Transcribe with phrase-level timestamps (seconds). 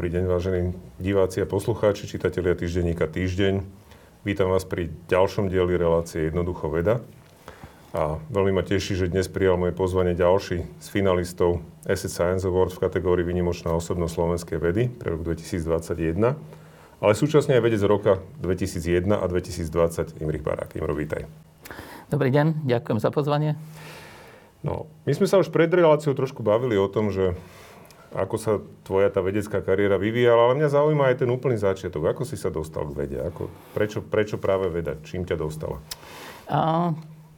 [0.00, 3.60] Dobrý deň, vážení diváci a poslucháči, čitatelia týždenníka Týždeň.
[4.24, 7.04] Vítam vás pri ďalšom dieli relácie Jednoducho veda.
[7.92, 12.72] A veľmi ma teší, že dnes prijal moje pozvanie ďalší z finalistov Asset Science Award
[12.72, 16.16] v kategórii Vynimočná osobnosť slovenskej vedy pre rok 2021,
[17.04, 20.80] ale súčasne aj vedec roka 2001 a 2020 Imrich Barák.
[20.80, 21.28] Imro, vítaj.
[22.08, 23.52] Dobrý deň, ďakujem za pozvanie.
[24.64, 27.36] No, my sme sa už pred reláciou trošku bavili o tom, že
[28.10, 32.10] ako sa tvoja tá vedecká kariéra vyvíjala, ale mňa zaujíma aj ten úplný začiatok.
[32.10, 33.18] Ako si sa dostal k vede?
[33.22, 34.98] Ako, prečo, prečo práve veda?
[35.06, 35.78] Čím ťa dostala?
[36.50, 36.90] A,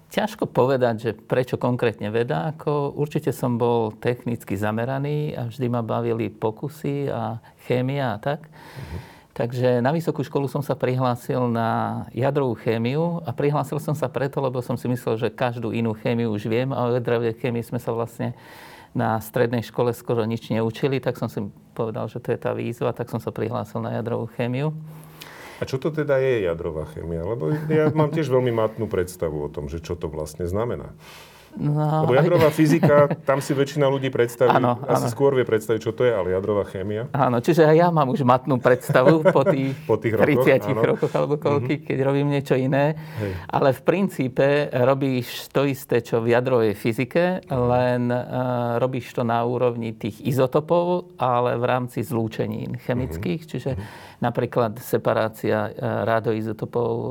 [0.09, 2.57] ťažko povedať, že prečo konkrétne veda.
[2.57, 8.49] Ako, určite som bol technicky zameraný a vždy ma bavili pokusy a chémia a tak.
[8.49, 9.01] Uh-huh.
[9.33, 14.45] Takže na vysokú školu som sa prihlásil na jadrovú chémiu a prihlásil som sa preto,
[14.45, 17.81] lebo som si myslel, že každú inú chémiu už viem a o jadrovej chémii sme
[17.81, 18.37] sa vlastne
[18.93, 21.41] na strednej škole skoro nič neučili, tak som si
[21.73, 24.77] povedal, že to je tá výzva, tak som sa prihlásil na jadrovú chémiu.
[25.61, 27.23] A čo to teda je jadrová chémia?
[27.23, 30.91] Lebo ja mám tiež veľmi matnú predstavu o tom, že čo to vlastne znamená.
[31.53, 32.57] No, Lebo jadrová aj...
[32.57, 32.95] fyzika,
[33.29, 35.13] tam si väčšina ľudí predstaví, ano, asi ano.
[35.13, 37.13] skôr vie predstaviť, čo to je, ale jadrová chémia.
[37.13, 41.13] Áno, čiže aj ja mám už matnú predstavu po tých, po tých 30 rokoch, rokoch
[41.13, 41.89] alebo koľky, mm-hmm.
[41.93, 42.97] keď robím niečo iné.
[42.97, 43.33] Hej.
[43.53, 49.45] Ale v princípe robíš to isté, čo v jadrovej fyzike, len uh, robíš to na
[49.45, 53.53] úrovni tých izotopov, ale v rámci zlúčenín chemických, mm-hmm.
[53.53, 57.11] čiže mm-hmm napríklad separácia e, rádoizotopov e,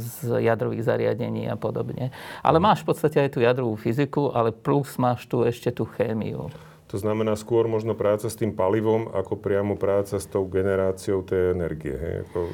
[0.00, 2.08] z jadrových zariadení a podobne.
[2.40, 6.48] Ale máš v podstate aj tú jadrovú fyziku, ale plus máš tu ešte tú chémiu.
[6.88, 11.52] To znamená skôr možno práca s tým palivom, ako priamo práca s tou generáciou tej
[11.52, 11.92] energie.
[11.92, 12.14] Hej?
[12.24, 12.48] Ako...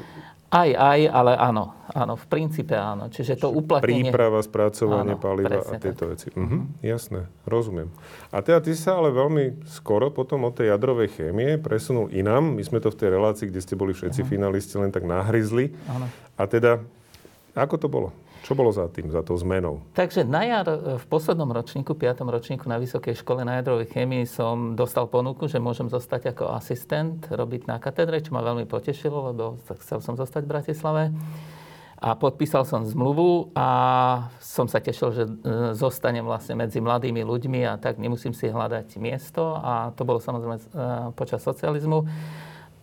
[0.55, 1.75] Aj, aj, ale áno.
[1.91, 3.11] Áno, v princípe áno.
[3.11, 4.07] Čiže to uplatnenie...
[4.07, 6.11] Príprava, spracovanie áno, paliva a tieto tak.
[6.15, 6.27] veci.
[6.31, 7.91] Mhm, jasné, rozumiem.
[8.31, 12.55] A teda ty sa ale veľmi skoro potom od tej jadrovej chémie presunul inám.
[12.55, 14.31] My sme to v tej relácii, kde ste boli všetci uh-huh.
[14.31, 15.75] finalisti, len tak nahryzli.
[15.91, 16.07] Áno.
[16.39, 16.79] A teda,
[17.51, 18.09] ako to bolo?
[18.45, 19.81] Čo bolo za tým, za tou zmenou?
[19.97, 24.29] Takže na jar e, v poslednom ročníku, piatom ročníku na Vysokej škole na jadrovej chemii
[24.29, 29.33] som dostal ponuku, že môžem zostať ako asistent, robiť na katedre, čo ma veľmi potešilo,
[29.33, 31.03] lebo chcel som zostať v Bratislave.
[31.97, 33.67] A podpísal som zmluvu a
[34.37, 35.31] som sa tešil, že e,
[35.73, 39.57] zostanem vlastne medzi mladými ľuďmi a tak nemusím si hľadať miesto.
[39.57, 40.63] A to bolo samozrejme e,
[41.17, 42.05] počas socializmu.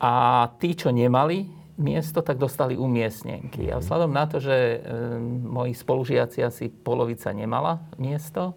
[0.02, 0.12] A
[0.58, 3.72] tí, čo nemali miesto, tak dostali umiestnenky.
[3.72, 4.78] A vzhľadom na to, že e,
[5.46, 8.56] moji spolužiaci asi polovica nemala miesto,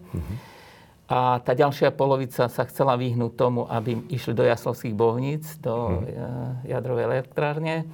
[1.06, 6.04] a tá ďalšia polovica sa chcela vyhnúť tomu, aby išli do Jaslovských bohníc, do uh
[6.66, 7.86] jadrovej elektrárne,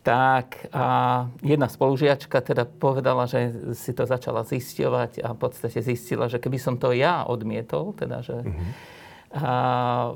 [0.00, 6.32] tak a jedna spolužiačka teda povedala, že si to začala zisťovať a v podstate zistila,
[6.32, 8.97] že keby som to ja odmietol, teda že a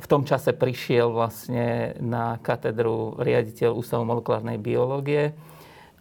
[0.01, 5.37] v tom čase prišiel vlastne na katedru riaditeľ Ústavu molekulárnej biológie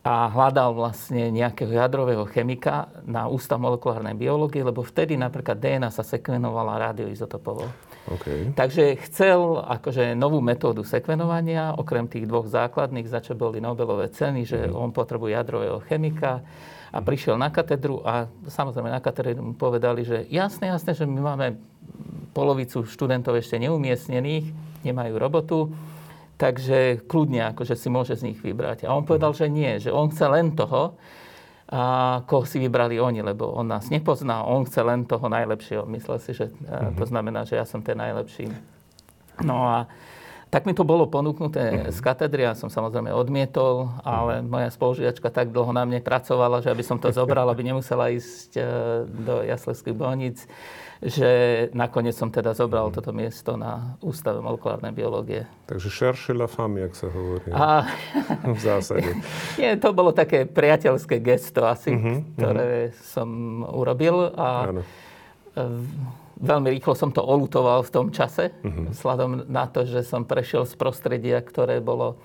[0.02, 6.02] a hľadal vlastne nejakého jadrového chemika na Ústav molekulárnej biológie, lebo vtedy napríklad DNA sa
[6.02, 7.70] sekvenovala radioizotopovo.
[8.10, 8.50] Okay.
[8.58, 14.42] Takže chcel akože novú metódu sekvenovania, okrem tých dvoch základných, za čo boli Nobelové ceny,
[14.42, 14.74] že mm.
[14.74, 16.42] on potrebuje jadrového chemika
[16.92, 21.20] a prišiel na katedru a samozrejme na katedru mu povedali, že jasné, jasné, že my
[21.24, 21.56] máme
[22.36, 24.52] polovicu študentov ešte neumiestnených,
[24.84, 25.60] nemajú robotu,
[26.36, 28.88] takže kľudne akože si môže z nich vybrať.
[28.88, 31.00] A on povedal, že nie, že on chce len toho,
[31.72, 35.88] a koho si vybrali oni, lebo on nás nepozná, on chce len toho najlepšieho.
[35.88, 37.00] Myslel si, že uh-huh.
[37.00, 38.52] to znamená, že ja som ten najlepší.
[39.48, 39.88] No a
[40.52, 41.96] tak mi to bolo ponúknuté uh-huh.
[41.96, 44.52] z katedry, ja som samozrejme odmietol, ale uh-huh.
[44.52, 48.60] moja spolužiačka tak dlho na mne pracovala, že aby som to zobral, aby nemusela ísť
[48.60, 48.64] e,
[49.08, 50.44] do Jaslevských bolníc
[51.02, 51.30] že
[51.74, 52.94] nakoniec som teda zobral mm.
[52.94, 55.50] toto miesto na Ústave molekulárnej biológie.
[55.66, 57.50] Takže cherche la femme, jak sa hovorí.
[57.50, 57.90] A...
[58.54, 59.10] v zásade.
[59.58, 63.02] Nie, to bolo také priateľské gesto asi, uh-huh, ktoré uh-huh.
[63.02, 63.30] som
[63.66, 64.30] urobil.
[64.38, 64.86] A Áno.
[66.42, 68.92] Veľmi rýchlo som to olutoval v tom čase, uh-huh.
[68.92, 72.18] vzhľadom na to, že som prešiel z prostredia, ktoré bolo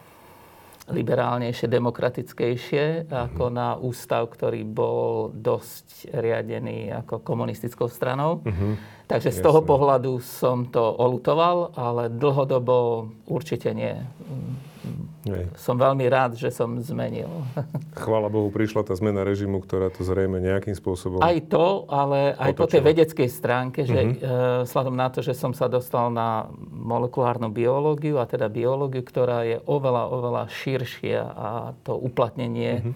[0.87, 3.55] liberálnejšie, demokratickejšie ako mhm.
[3.55, 8.43] na ústav, ktorý bol dosť riadený ako komunistickou stranou.
[8.47, 8.79] Uh-huh.
[9.07, 9.47] Takže z Jasne.
[9.47, 13.95] toho pohľadu som to olutoval, ale dlhodobo určite nie.
[15.27, 15.51] Nej.
[15.59, 17.27] Som veľmi rád, že som zmenil.
[18.03, 21.19] Chvála Bohu, prišla tá zmena režimu, ktorá to zrejme nejakým spôsobom...
[21.19, 22.63] Aj to, ale aj otočila.
[22.63, 24.63] po tej vedeckej stránke, že uh-huh.
[24.63, 29.59] vzhľadom na to, že som sa dostal na molekulárnu biológiu, a teda biológiu, ktorá je
[29.67, 31.49] oveľa, oveľa širšia a
[31.83, 32.95] to uplatnenie, uh-huh.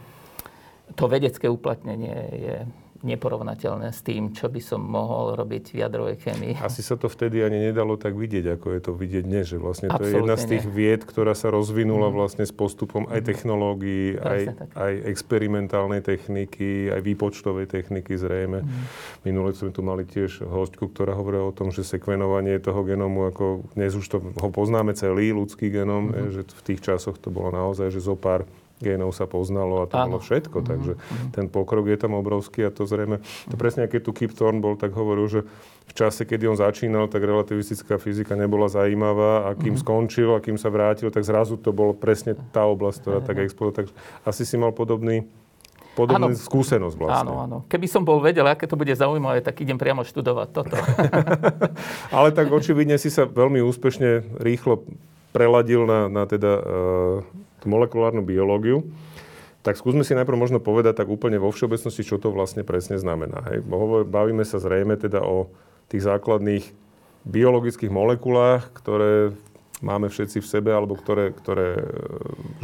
[0.95, 2.57] to vedecké uplatnenie je
[3.01, 6.55] neporovnateľné s tým, čo by som mohol robiť v jadrovej chemii.
[6.61, 9.49] Asi sa to vtedy ani nedalo tak vidieť, ako je to vidieť dnes.
[9.49, 10.75] Že vlastne to Absolutne je jedna z tých nie.
[10.77, 12.15] vied, ktorá sa rozvinula mm.
[12.15, 13.27] vlastne s postupom aj mhm.
[13.27, 14.41] technológií, aj,
[14.77, 18.61] aj experimentálnej techniky, aj výpočtovej techniky zrejme.
[18.61, 18.83] Mm.
[19.25, 23.65] Minule sme tu mali tiež hostku, ktorá hovorila o tom, že sekvenovanie toho genómu, ako
[23.73, 26.29] dnes už to, ho poznáme celý ľudský genóm, mm.
[26.37, 28.45] že v tých časoch to bolo naozaj, že zo pár
[28.81, 30.17] génov sa poznalo a to Áno.
[30.17, 30.65] bolo všetko.
[30.65, 30.71] Mm-hmm.
[30.73, 30.93] Takže
[31.37, 34.81] ten pokrok je tam obrovský a to zrejme, to presne keď tu Kip Thorne bol,
[34.81, 35.41] tak hovoril, že
[35.87, 39.85] v čase, kedy on začínal, tak relativistická fyzika nebola zaujímavá a kým mm-hmm.
[39.85, 43.85] skončil a kým sa vrátil, tak zrazu to bolo presne tá oblasť, ktorá tak explodovala.
[43.85, 43.95] Takže
[44.25, 45.29] asi si mal podobný
[45.99, 46.39] podobnú áno.
[46.39, 47.29] skúsenosť vlastne.
[47.29, 47.57] Áno, áno.
[47.67, 50.79] Keby som bol vedel, aké to bude zaujímavé, tak idem priamo študovať toto.
[52.17, 54.87] Ale tak očividne si sa veľmi úspešne rýchlo
[55.31, 57.19] preladil na, na teda uh,
[57.67, 58.87] molekulárnu biológiu,
[59.61, 63.45] tak skúsme si najprv možno povedať tak úplne vo všeobecnosti, čo to vlastne presne znamená.
[63.53, 63.61] Hej?
[64.09, 65.53] Bavíme sa zrejme teda o
[65.93, 66.65] tých základných
[67.29, 69.37] biologických molekulách, ktoré
[69.81, 71.85] máme všetci v sebe, alebo ktoré, ktoré e,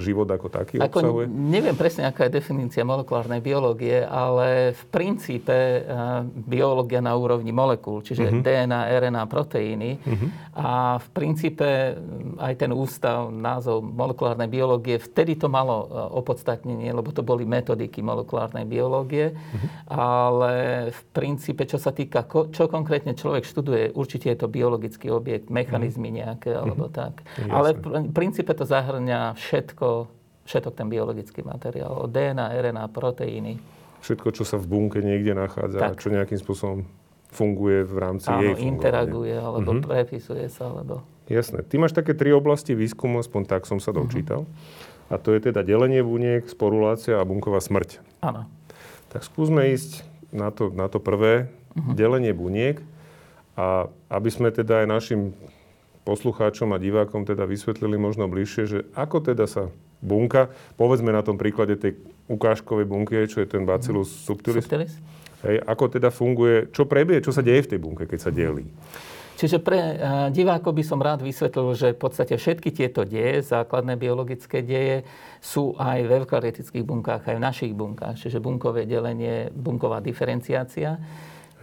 [0.01, 1.27] život ako taký ako obsahuje?
[1.33, 8.05] Neviem presne, aká je definícia molekulárnej biológie, ale v princípe uh, biológia na úrovni molekúl,
[8.05, 8.45] čiže uh-huh.
[8.45, 9.97] DNA, RNA, proteíny.
[9.97, 10.29] Uh-huh.
[10.57, 11.97] A v princípe
[12.37, 15.89] aj ten ústav, názov molekulárnej biológie, vtedy to malo
[16.21, 19.33] opodstatnenie, lebo to boli metodiky molekulárnej biológie.
[19.33, 19.69] Uh-huh.
[19.89, 20.53] Ale
[20.93, 26.13] v princípe, čo sa týka, čo konkrétne človek študuje, určite je to biologický objekt, mechanizmy
[26.13, 27.23] nejaké, alebo tak tak.
[27.39, 27.53] Jasne.
[27.53, 30.11] Ale v princípe to zahrňa všetko,
[30.47, 32.11] všetok ten biologický materiál.
[32.11, 33.63] DNA, RNA, proteíny.
[34.03, 35.91] Všetko, čo sa v bunke niekde nachádza tak.
[35.95, 36.87] a čo nejakým spôsobom
[37.35, 38.73] funguje v rámci Áno, jej fungovania.
[38.73, 39.85] interaguje, alebo uh-huh.
[39.85, 41.03] prepisuje sa, alebo...
[41.27, 41.67] Jasné.
[41.67, 44.47] Ty máš také tri oblasti výskumu, aspoň tak som sa dočítal.
[44.47, 45.13] Uh-huh.
[45.13, 47.99] A to je teda delenie buniek, sporulácia a bunková smrť.
[48.23, 48.47] Áno.
[49.11, 51.95] Tak skúsme ísť na to, na to prvé, uh-huh.
[51.99, 52.79] delenie buniek.
[53.57, 55.21] A aby sme teda aj našim
[56.07, 61.35] poslucháčom a divákom teda vysvetlili možno bližšie, že ako teda sa bunka, povedzme na tom
[61.35, 61.99] príklade tej
[62.31, 64.23] ukážkovej bunky, čo je ten Bacillus mhm.
[64.23, 64.95] subtilis, subtilis.
[65.45, 68.65] Hej, ako teda funguje, čo prebie, čo sa deje v tej bunke, keď sa delí.
[69.37, 69.93] Čiže pre uh,
[70.33, 75.05] divákov by som rád vysvetlil, že v podstate všetky tieto deje, základné biologické deje,
[75.45, 78.17] sú aj v eukarytických bunkách, aj v našich bunkách.
[78.17, 80.97] Čiže bunkové delenie, bunková diferenciácia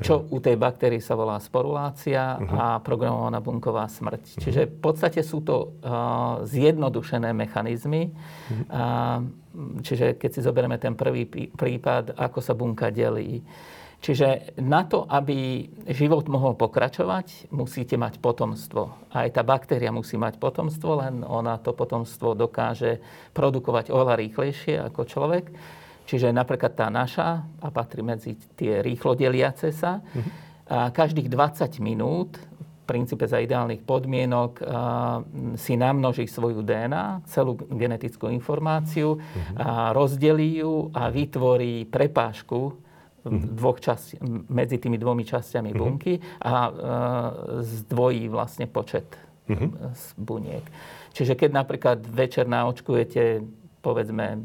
[0.02, 2.58] čo u tej baktérii sa volá sporulácia uh-huh.
[2.58, 4.24] a programovaná bunková smrť.
[4.26, 4.42] Uh-huh.
[4.42, 8.10] Čiže v podstate sú to uh, zjednodušené mechanizmy.
[8.10, 8.66] Uh-huh.
[8.74, 9.20] Uh,
[9.86, 13.46] čiže keď si zoberieme ten prvý prípad, ako sa bunka delí.
[14.04, 19.08] Čiže na to, aby život mohol pokračovať, musíte mať potomstvo.
[19.16, 23.00] Aj tá baktéria musí mať potomstvo, len ona to potomstvo dokáže
[23.32, 25.56] produkovať oveľa rýchlejšie ako človek.
[26.04, 30.04] Čiže napríklad tá naša, a patrí medzi tie rýchlo deliace sa,
[30.68, 32.40] a každých 20 minút,
[32.84, 34.60] v princípe za ideálnych podmienok,
[35.56, 39.24] si namnoží svoju DNA, celú genetickú informáciu,
[39.56, 42.76] a rozdelí ju a vytvorí prepážku
[43.24, 44.20] dvoch časti,
[44.52, 46.68] medzi tými dvomi časťami bunky a
[47.64, 49.16] zdvojí vlastne počet
[49.48, 49.96] uh-huh.
[50.20, 50.68] buniek.
[51.16, 53.48] Čiže keď napríklad večer naočkujete
[53.84, 54.40] povedzme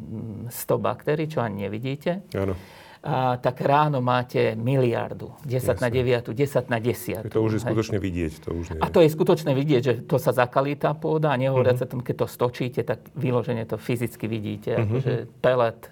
[0.50, 0.50] 100
[0.82, 2.58] baktérií, čo ani nevidíte, Áno.
[2.99, 5.30] A, tak ráno máte miliardu.
[5.47, 5.78] 10 Jasne.
[5.78, 7.30] na 9, 10 na 10.
[7.30, 8.33] To už je skutočne vidieť.
[8.42, 8.80] To už nie.
[8.83, 11.87] A to je skutočne vidieť, že to sa zakalí tá pôda a nehovoriac uh-huh.
[11.87, 14.75] sa tom, keď to stočíte, tak vyložene to fyzicky vidíte.
[14.75, 14.83] Uh-huh.
[14.83, 15.90] Akože pelet e,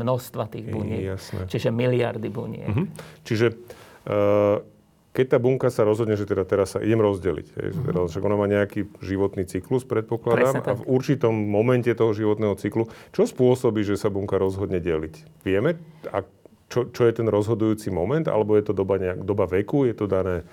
[0.00, 1.02] množstva tých buniek.
[1.12, 1.44] Jasne.
[1.44, 2.72] Čiže miliardy buniek.
[2.72, 2.88] Uh-huh.
[3.20, 4.75] Čiže uh,
[5.16, 7.86] keď tá bunka sa rozhodne, že teda teraz sa idem rozdeliť, hej, mm-hmm.
[7.88, 12.84] teda, však ona má nejaký životný cyklus, predpokladám, a v určitom momente toho životného cyklu,
[13.16, 15.40] čo spôsobí, že sa bunka rozhodne deliť?
[15.40, 15.80] Vieme,
[16.12, 16.20] a
[16.68, 20.04] čo, čo je ten rozhodujúci moment, alebo je to doba, nejak, doba veku, je to
[20.04, 20.44] dané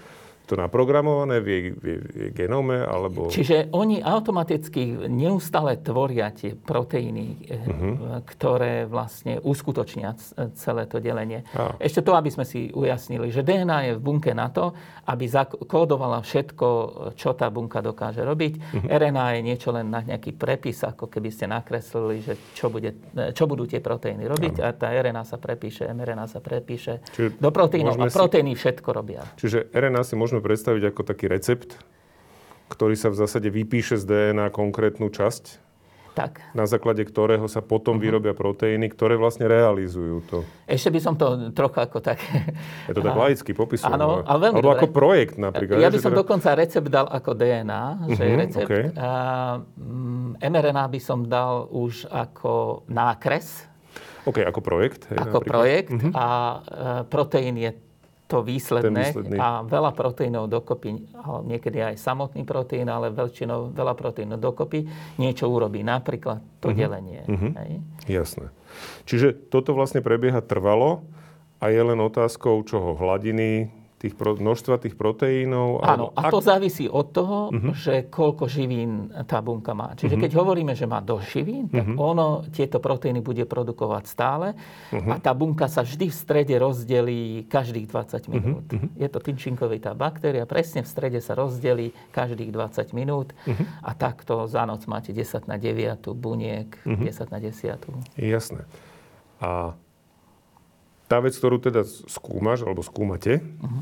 [0.43, 2.83] to naprogramované v jej, v jej genome?
[2.83, 3.31] Alebo...
[3.31, 8.23] Čiže oni automaticky neustále tvoria tie proteíny, uh-huh.
[8.27, 10.15] ktoré vlastne uskutočnia
[10.55, 11.47] celé to delenie.
[11.55, 11.75] A.
[11.79, 14.75] Ešte to, aby sme si ujasnili, že DNA je v bunke na to,
[15.07, 16.67] aby zakódovala všetko,
[17.19, 18.53] čo tá bunka dokáže robiť.
[18.55, 18.87] Uh-huh.
[18.87, 22.95] RNA je niečo len na nejaký prepis, ako keby ste nakreslili, že čo, bude,
[23.35, 24.63] čo budú tie proteíny robiť.
[24.63, 28.59] A, a tá RNA sa prepíše, mRNA sa prepíše Čiže do proteínov a proteíny si...
[28.63, 29.21] všetko robia.
[29.35, 31.77] Čiže RNA si môžeme môžeme predstaviť ako taký recept,
[32.73, 35.61] ktorý sa v zásade vypíše z DNA konkrétnu časť,
[36.17, 36.41] tak.
[36.57, 38.09] na základe ktorého sa potom uh-huh.
[38.09, 40.41] vyrobia proteíny, ktoré vlastne realizujú to.
[40.65, 42.17] Ešte by som to trocha ako tak...
[42.89, 43.93] Je to tak laicky popisujem.
[43.93, 44.81] Áno, ale veľmi Alebo dobre.
[44.81, 45.77] ako projekt napríklad.
[45.77, 46.21] Ja by som teda...
[46.25, 48.65] dokonca recept dal ako DNA, uh-huh, že je mhm, recept.
[48.65, 48.83] Okay.
[48.97, 49.09] A,
[49.77, 53.69] mm, mRNA by som dal už ako nákres
[54.23, 55.05] OK, ako projekt?
[55.11, 55.51] Hej, ako napríklad.
[55.53, 56.11] projekt uh-huh.
[56.15, 56.57] a e,
[57.11, 57.71] proteín je
[58.33, 61.13] to výsledné a veľa proteínov dokopy,
[61.45, 64.89] niekedy aj samotný proteín, ale väčšinou veľa proteínov dokopy
[65.21, 66.79] niečo urobí, napríklad to uh-huh.
[66.81, 67.21] delenie.
[67.29, 67.53] Uh-huh.
[67.53, 67.71] Hej.
[68.09, 68.49] Jasné.
[69.05, 71.05] Čiže toto vlastne prebieha trvalo
[71.61, 72.97] a je len otázkou čoho?
[72.97, 75.79] Hladiny, tých pro, množstva tých proteínov?
[75.79, 76.47] Áno, a to ak...
[76.51, 77.71] závisí od toho, uh-huh.
[77.71, 79.95] že koľko živín tá bunka má.
[79.95, 80.23] Čiže uh-huh.
[80.27, 81.95] keď hovoríme, že má dosť živín, tak uh-huh.
[81.95, 84.59] ono tieto proteíny bude produkovať stále
[84.91, 85.07] uh-huh.
[85.07, 88.67] a tá bunka sa vždy v strede rozdelí každých 20 minút.
[88.67, 88.91] Uh-huh.
[88.99, 93.87] Je to tynčinkovitá baktéria, presne v strede sa rozdelí každých 20 minút uh-huh.
[93.87, 97.07] a takto za noc máte 10 na 9 buniek, uh-huh.
[97.07, 98.19] 10 na 10.
[98.19, 98.67] Jasné.
[99.39, 99.79] A
[101.13, 103.81] tá vec, ktorú teda skúmaš, alebo skúmate uh-huh.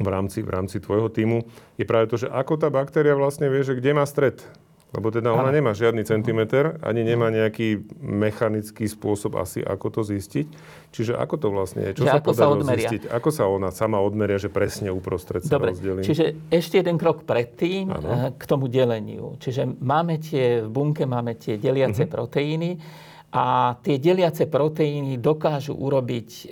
[0.00, 1.44] v, rámci, v rámci tvojho týmu,
[1.76, 4.40] je práve to, že ako tá baktéria vlastne vie, že kde má stred.
[4.94, 10.46] Lebo teda ona nemá žiadny centimeter, ani nemá nejaký mechanický spôsob asi, ako to zistiť.
[10.94, 11.98] Čiže ako to vlastne je?
[11.98, 12.86] Čo že sa ako sa odmeria?
[12.86, 13.02] zistiť?
[13.10, 16.06] Ako sa ona sama odmeria, že presne uprostred sa Dobre, rozdelí?
[16.06, 18.06] Čiže ešte jeden krok predtým ano.
[18.06, 19.34] Eh, k tomu deleniu.
[19.42, 22.14] Čiže máme tie, v bunke máme tie deliace uh-huh.
[22.14, 22.78] proteíny,
[23.34, 26.44] a tie deliace proteíny dokážu urobiť, e,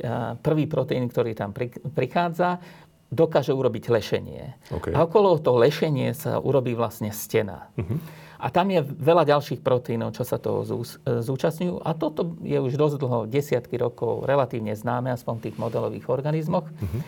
[0.42, 1.54] prvý proteín, ktorý tam
[1.94, 2.58] prichádza,
[3.06, 4.58] dokáže urobiť lešenie.
[4.66, 4.90] Okay.
[4.90, 7.70] A okolo toho lešenie sa urobí vlastne stena.
[7.78, 8.02] Uh-huh.
[8.42, 11.86] A tam je veľa ďalších proteínov, čo sa toho e, zúčastňujú.
[11.86, 16.66] A toto je už dosť dlho, desiatky rokov, relatívne známe, aspoň v tých modelových organizmoch.
[16.66, 17.00] Uh-huh.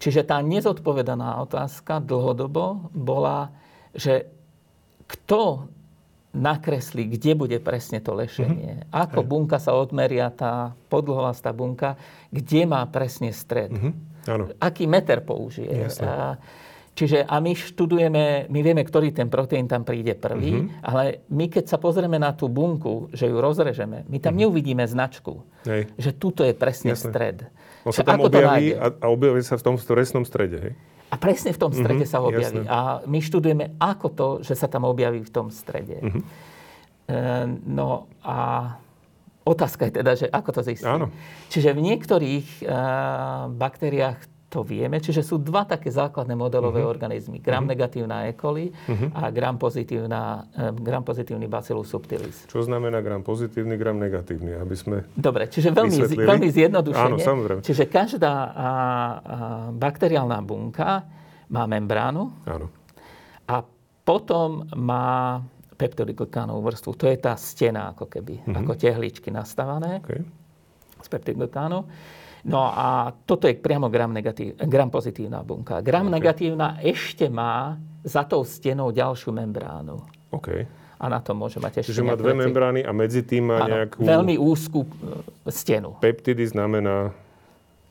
[0.00, 3.52] Čiže tá nezodpovedaná otázka dlhodobo bola,
[3.92, 4.32] že
[5.04, 5.68] kto
[6.30, 8.86] nakresli, kde bude presne to lešenie.
[8.86, 8.94] Mm-hmm.
[8.94, 11.98] Ako bunka sa odmeria, tá podlhovastá bunka,
[12.30, 13.74] kde má presne stred.
[13.74, 14.62] Mm-hmm.
[14.62, 15.90] Aký meter použije.
[16.06, 16.38] A,
[16.94, 20.86] čiže a my študujeme, my vieme, ktorý ten proteín tam príde prvý, mm-hmm.
[20.86, 24.40] ale my keď sa pozrieme na tú bunku, že ju rozrežeme, my tam mm-hmm.
[24.46, 25.42] neuvidíme značku.
[25.66, 25.90] Hej.
[25.98, 27.10] Že tuto je presne Jasne.
[27.10, 27.36] stred.
[27.82, 30.56] On sa tam objaví a, a objaví sa v tom stresnom strede.
[30.62, 30.72] Hej?
[31.10, 32.62] A presne v tom strede mm-hmm, sa objaví.
[32.62, 32.70] Jasne.
[32.70, 35.98] A my študujeme, ako to, že sa tam objaví v tom strede.
[35.98, 36.22] Mm-hmm.
[36.22, 37.18] E,
[37.66, 38.38] no a
[39.42, 40.86] otázka je teda, že ako to zistí.
[40.86, 41.10] Áno.
[41.50, 42.64] Čiže v niektorých e,
[43.58, 44.98] baktériách to vieme.
[44.98, 46.90] Čiže sú dva také základné modelové uh-huh.
[46.90, 47.38] organizmy.
[47.38, 47.70] Gram uh-huh.
[47.70, 48.34] negatívna E.
[48.34, 49.14] coli uh-huh.
[49.14, 52.50] a gram, pozitívna, gram pozitívny Bacillus subtilis.
[52.50, 54.58] Čo znamená gram pozitívny, gram negatívny?
[54.58, 57.14] Aby sme Dobre, čiže veľmi, veľmi zjednodušene.
[57.14, 57.62] Áno, samozrejme.
[57.62, 58.70] Čiže každá a, a,
[59.70, 61.06] bakteriálna bunka
[61.54, 62.66] má membránu Áno.
[63.46, 63.62] a
[64.02, 65.38] potom má
[65.78, 66.90] peptidoglykánovú vrstvu.
[66.98, 68.66] To je tá stena, ako keby, uh-huh.
[68.66, 70.26] ako tehličky nastavané okay.
[70.98, 71.86] z peptidoglykánov.
[72.44, 75.84] No a toto je priamo gram, negatív, gram pozitívna bunka.
[75.84, 76.14] Gram okay.
[76.16, 80.00] negatívna ešte má za tou stenou ďalšiu membránu.
[80.32, 80.64] Okay.
[81.00, 83.72] A na to môže mať ešte Čiže má dve membrány a medzi tým má ano,
[83.76, 84.04] nejakú...
[84.04, 84.90] veľmi úzkú e,
[85.48, 85.96] stenu.
[86.00, 87.12] Peptidy znamená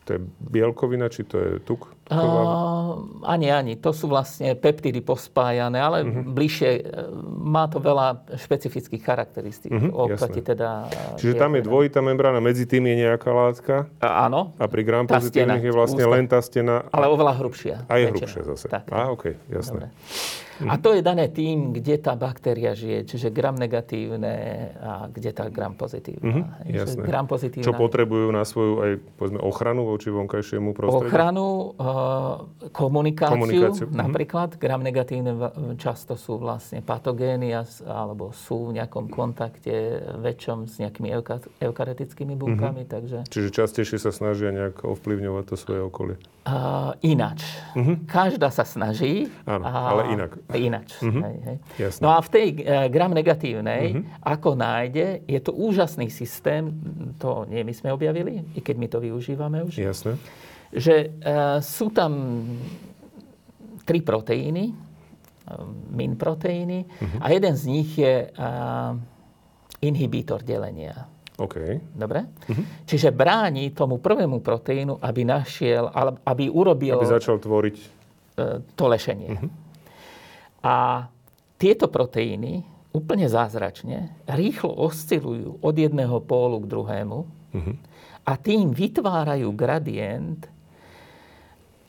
[0.10, 1.94] to je bielkovina, či to je tuk?
[2.10, 3.74] Uh, ani, ani.
[3.78, 6.26] To sú vlastne peptidy pospájané, ale uh-huh.
[6.26, 6.82] bližšie e,
[7.30, 10.90] má to veľa špecifických charakteristík uh-huh, oproti teda...
[11.22, 13.76] Čiže tam je dvojitá membrána, medzi tým je nejaká látka?
[14.02, 14.58] A, áno.
[14.58, 16.14] A pri gram pozitívnych je vlastne úzka.
[16.18, 16.90] len tá stena...
[16.90, 17.76] Ale oveľa hrubšia.
[17.86, 18.66] A je hrubšia zase.
[18.74, 18.90] Tak.
[18.90, 19.94] A, OK, jasné.
[19.94, 20.49] Dobre.
[20.68, 23.08] A to je dané tým, kde tá baktéria žije.
[23.08, 24.34] Čiže gram negatívne
[24.76, 26.52] a kde tá gram pozitívna.
[26.52, 27.02] Mm-hmm, jasné.
[27.08, 27.68] Gram pozitívna...
[27.70, 31.08] Čo potrebujú na svoju aj povedzme, ochranu voči vonkajšiemu prostrediu?
[31.08, 31.48] Ochranu,
[31.80, 33.86] uh, komunikáciu, komunikáciu.
[33.88, 33.96] Mhm.
[33.96, 34.50] napríklad.
[34.56, 34.64] Mm-hmm.
[34.68, 35.32] Gram negatívne
[35.80, 37.56] často sú vlastne patogény
[37.88, 41.16] alebo sú v nejakom kontakte väčšom s nejakými
[41.64, 42.84] eukaretickými bunkami.
[42.84, 42.94] Mm-hmm.
[42.94, 43.18] Takže...
[43.32, 46.16] Čiže častejšie sa snažia nejak ovplyvňovať to svoje okolie?
[46.50, 47.46] Uh, ináč.
[47.78, 48.10] Mm-hmm.
[48.10, 49.30] Každá sa snaží.
[49.46, 49.94] Áno, a...
[49.94, 50.98] ale inak ináč.
[50.98, 51.22] Mm-hmm.
[51.22, 51.58] Hej, hej.
[52.02, 54.26] No a v tej uh, gram negatívnej, mm-hmm.
[54.26, 56.74] ako nájde, je to úžasný systém,
[57.22, 59.78] to nie my sme objavili, i keď my to využívame už.
[59.78, 60.18] Jasne.
[60.74, 62.42] Že uh, sú tam
[63.86, 67.20] tri proteíny, uh, min proteíny, mm-hmm.
[67.22, 68.98] a jeden z nich je uh,
[69.86, 71.06] inhibítor delenia.
[71.40, 71.80] Okay.
[71.96, 72.28] Dobre?
[72.52, 72.84] Uh-huh.
[72.84, 75.88] Čiže bráni tomu prvému proteínu, aby našiel,
[76.28, 77.00] aby urobil...
[77.00, 77.78] Aby začal tvoriť...
[78.76, 79.40] To lešenie.
[79.40, 79.48] Uh-huh.
[80.64, 81.08] A
[81.60, 87.76] tieto proteíny úplne zázračne rýchlo oscilujú od jedného pólu k druhému uh-huh.
[88.26, 90.50] a tým vytvárajú gradient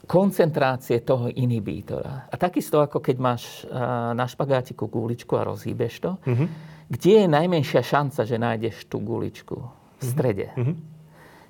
[0.05, 2.27] koncentrácie toho inhibítora.
[2.27, 3.63] A takisto ako keď máš
[4.11, 6.47] na špagátiku guličku a rozhýbeš to, uh-huh.
[6.91, 9.55] kde je najmenšia šanca, že nájdeš tú guličku?
[10.01, 10.51] V strede.
[10.53, 10.75] Uh-huh.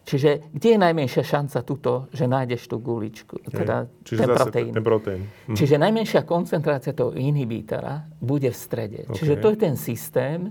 [0.01, 4.71] Čiže kde je najmenšia šanca tuto, že nájdeš tú guličku, teda Čiže ten proteín.
[4.73, 5.21] ten proteín.
[5.45, 5.53] Hm.
[5.53, 8.99] Čiže najmenšia koncentrácia toho inhibítora bude v strede.
[9.05, 9.13] OK.
[9.13, 10.49] Čiže to je ten systém,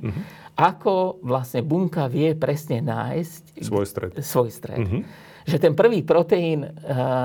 [0.54, 4.11] ako vlastne bunka vie presne nájsť Svoj stred.
[4.23, 4.87] svoj stred.
[5.40, 6.71] Že ten prvý proteín, eh,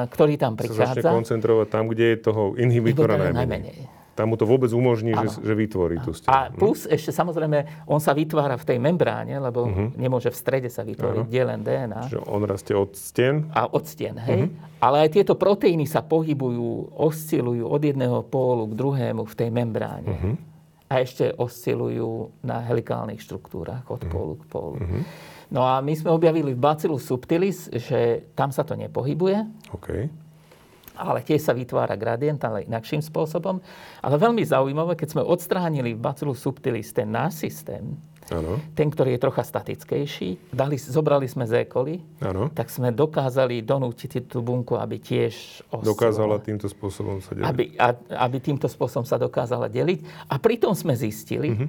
[0.10, 3.38] ktorý tam Sa začne prichádza, koncentrovať tam, kde je toho inhibítora najmenej.
[3.38, 3.78] najmenej.
[4.16, 6.56] Tam mu to vôbec umožní, že, že vytvorí tú A stenu.
[6.56, 11.28] plus ešte samozrejme, on sa vytvára v tej membráne, lebo nemôže v strede sa vytvoriť,
[11.28, 12.08] kde len DNA.
[12.08, 13.52] Čiže on rastie od stien.
[13.52, 14.56] a od stien, hej?
[14.80, 20.40] Ale aj tieto proteíny sa pohybujú, oscilujú od jedného pólu k druhému v tej membráne.
[20.86, 24.78] A ešte oscilujú na helikálnych štruktúrach od pólu k pólu.
[25.46, 29.44] No a my sme objavili v Bacillus subtilis, že tam sa to nepohybuje,
[29.76, 30.08] OK.
[30.96, 33.60] Ale tiež sa vytvára gradient, ale inakším spôsobom.
[34.00, 37.96] Ale veľmi zaujímavé, keď sme odstránili v Bacillus subtilis ten náš systém,
[38.28, 38.58] Áno.
[38.74, 41.66] ten, ktorý je trocha statickejší, dali, zobrali sme z E.
[41.66, 42.50] coli, Áno.
[42.50, 45.34] tak sme dokázali donútiť tú bunku, aby tiež
[45.68, 45.86] oscilovala.
[45.86, 47.46] Dokázala týmto spôsobom sa deliť.
[47.46, 50.02] aby, a, aby týmto spôsobom sa dokázala deliť.
[50.26, 51.68] A pritom sme zistili, Mhm.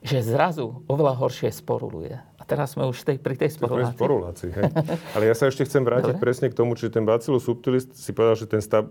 [0.00, 2.16] že zrazu oveľa horšie sporuluje.
[2.48, 3.92] Teraz sme už tej, pri tej sporulácii.
[3.92, 4.64] sporulácii, hej.
[5.12, 6.24] Ale ja sa ešte chcem vrátiť Dobre.
[6.24, 8.88] presne k tomu, čiže ten Bacillus subtilis si povedal, že ten sta, uh,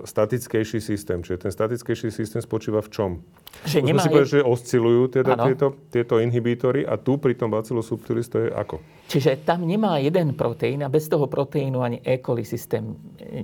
[0.00, 1.18] statickejší systém.
[1.18, 3.10] Čiže ten statickejší systém spočíva v čom?
[3.64, 7.50] Že Už nemá si povedali, že oscilujú teda tieto, tieto inhibítory a tu pri tom
[7.50, 8.78] Bacillus subtilis to je ako?
[9.06, 12.16] Čiže tam nemá jeden proteín a bez toho proteínu ani E.
[12.16, 12.94] coli systém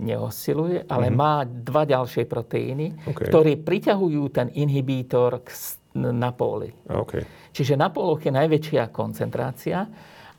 [0.01, 3.09] neosciluje, ale má dva ďalšie proteíny, Mhm.
[3.09, 3.21] OK.
[3.25, 5.51] ktoré priťahujú ten inhibítor k,
[5.97, 6.77] na póly.
[6.87, 7.25] A, OK.
[7.57, 9.89] Čiže na póloch je najväčšia koncentrácia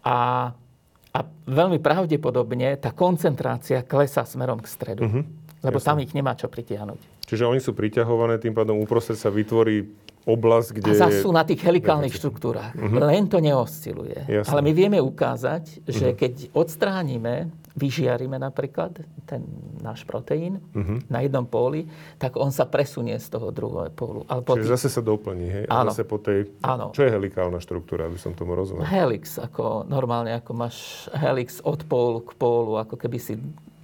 [0.05, 0.17] a,
[1.11, 5.03] a veľmi pravdepodobne tá koncentrácia klesá smerom k stredu.
[5.09, 5.21] Mhm,
[5.65, 7.25] Lebo tam ich nemá čo pritiahnuť.
[7.27, 9.83] Čiže oni sú priťahované, tým pádom uprostred sa vytvorí
[10.27, 10.91] oblasť, kde...
[10.91, 12.75] A zase sú na tých helikálnych štruktúrách.
[12.75, 14.27] Len to neosciluje.
[14.27, 14.51] Jasné.
[14.51, 19.45] Ale my vieme ukázať, že keď odstránime, vyžiarime napríklad ten
[19.79, 20.57] náš proteín
[21.07, 21.85] na jednom póli,
[22.17, 24.25] tak on sa presunie z toho druhého pólu.
[24.25, 25.63] Ale po Čiže tých- zase sa doplní, hej?
[25.69, 25.93] Áno.
[25.93, 26.49] zase po tej...
[26.65, 26.89] Áno.
[26.89, 28.81] Čo je helikálna štruktúra, aby som tomu rozumel?
[28.83, 33.37] Helix, ako normálne, ako máš helix od pólu k pólu, ako keby si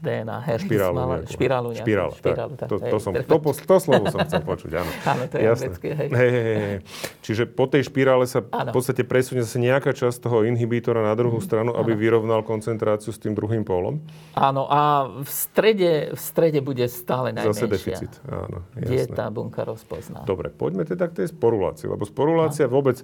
[0.04, 1.88] DNA helix Špirálu mala, špirálu nejakú.
[1.88, 2.68] Špirálu, špirálu, tak.
[2.68, 2.92] tak, To, hej.
[2.92, 4.92] to, som, to, to slovo som chcel počuť, áno.
[5.16, 5.68] Áno, to je Jasné.
[5.80, 6.08] hej.
[6.12, 6.78] Hej, hej, hej, hej.
[7.24, 8.70] Čiže po tej špirále sa Áno.
[8.70, 13.20] v podstate presunie zase nejaká časť toho inhibítora na druhú stranu, aby vyrovnal koncentráciu s
[13.24, 14.04] tým druhým pólom.
[14.36, 17.56] Áno, a v strede, v strede bude stále najmenšia.
[17.56, 18.12] Zase deficit.
[18.28, 19.16] Áno, Kde jasné.
[19.16, 20.28] tá bunka rozpozná.
[20.28, 23.00] Dobre, poďme teda k tej sporulácii, lebo sporulácia vôbec,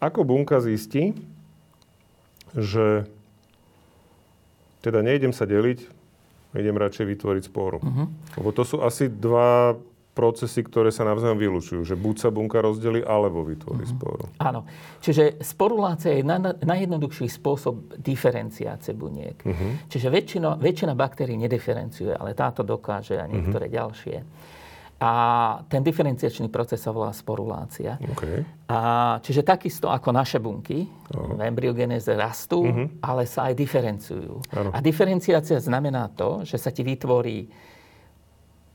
[0.00, 1.12] ako bunka zistí,
[2.56, 3.04] že
[4.80, 5.97] teda nejdem sa deliť,
[6.56, 7.82] idem radšej vytvoriť sporu.
[8.40, 9.76] Lebo to sú asi dva
[10.18, 11.86] procesy, ktoré sa navzájom vylúčujú.
[11.86, 14.26] Že buď sa bunka rozdelí, alebo vytvorí sporu.
[14.42, 14.66] Áno.
[14.98, 19.38] Čiže sporulácia je na, najjednoduchší spôsob diferenciácie buniek.
[19.86, 24.16] Čiže väčšina, väčšina baktérií nediferenciuje, ale táto dokáže a niektoré ďalšie.
[24.98, 25.12] A
[25.70, 28.02] ten diferenciačný proces sa volá sporulácia.
[28.02, 28.42] OK.
[28.66, 28.78] A,
[29.22, 32.66] čiže takisto ako naše bunky v embryogenéze rastú,
[32.98, 34.34] ale sa aj diferenciujú.
[34.50, 34.70] Áno.
[34.74, 37.46] A diferenciácia znamená to, že sa ti vytvorí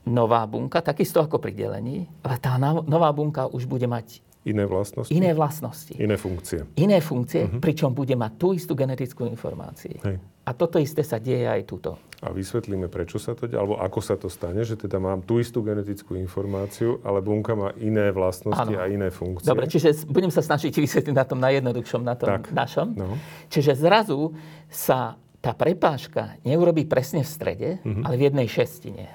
[0.08, 4.64] nová bunka, takisto ako pri delení, ale tá no- nová bunka už bude mať Iné
[4.64, 5.08] vlastnosti?
[5.08, 6.60] iné vlastnosti, Iné funkcie.
[6.76, 9.96] iné funkcie, pričom bude mať tú istú genetickú informáciu.
[10.00, 10.20] Hej.
[10.44, 11.96] A toto isté sa deje aj tuto.
[12.20, 15.36] A vysvetlíme, prečo sa to deje, alebo ako sa to stane, že teda mám tú
[15.36, 18.76] istú genetickú informáciu, ale bunka má iné vlastnosti Áno.
[18.76, 19.44] a iné funkcie.
[19.44, 22.52] Dobre, čiže budem sa snažiť vysvetliť na tom najjednoduchšom, na tom Tak.
[22.52, 22.92] našom.
[22.92, 23.16] No.
[23.48, 24.36] Čiže zrazu
[24.68, 28.02] sa tá prepážka neurobí presne v strede, Mhm.
[28.02, 29.08] ale v jednej šestine.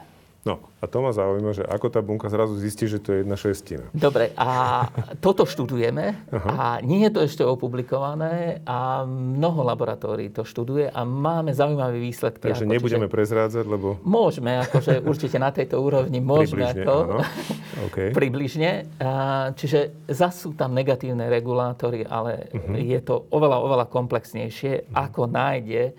[0.48, 3.36] No a to ma zaujíma, že ako tá bunka zrazu zistí, že to je jedna
[3.36, 3.92] šestina.
[3.92, 4.88] Dobre, a
[5.20, 11.52] toto študujeme a nie je to ešte opublikované a mnoho laboratórií to študuje a máme
[11.52, 12.56] zaujímavé výsledky.
[12.56, 16.64] Takže ako, nebudeme čiže prezrádzať, lebo Môžeme, akože určite na tejto úrovni môžeme.
[16.72, 17.18] približne, ako, áno.
[17.92, 17.98] OK.
[18.16, 18.72] Približne.
[19.04, 19.12] A,
[19.60, 22.48] Čiže zas sú tam negatívne regulátory, ale
[22.80, 25.92] je to oveľa, oveľa komplexnejšie, ako nájde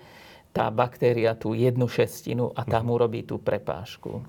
[0.51, 4.19] tá baktéria tú jednu šestinu a tam urobí tú prepážku.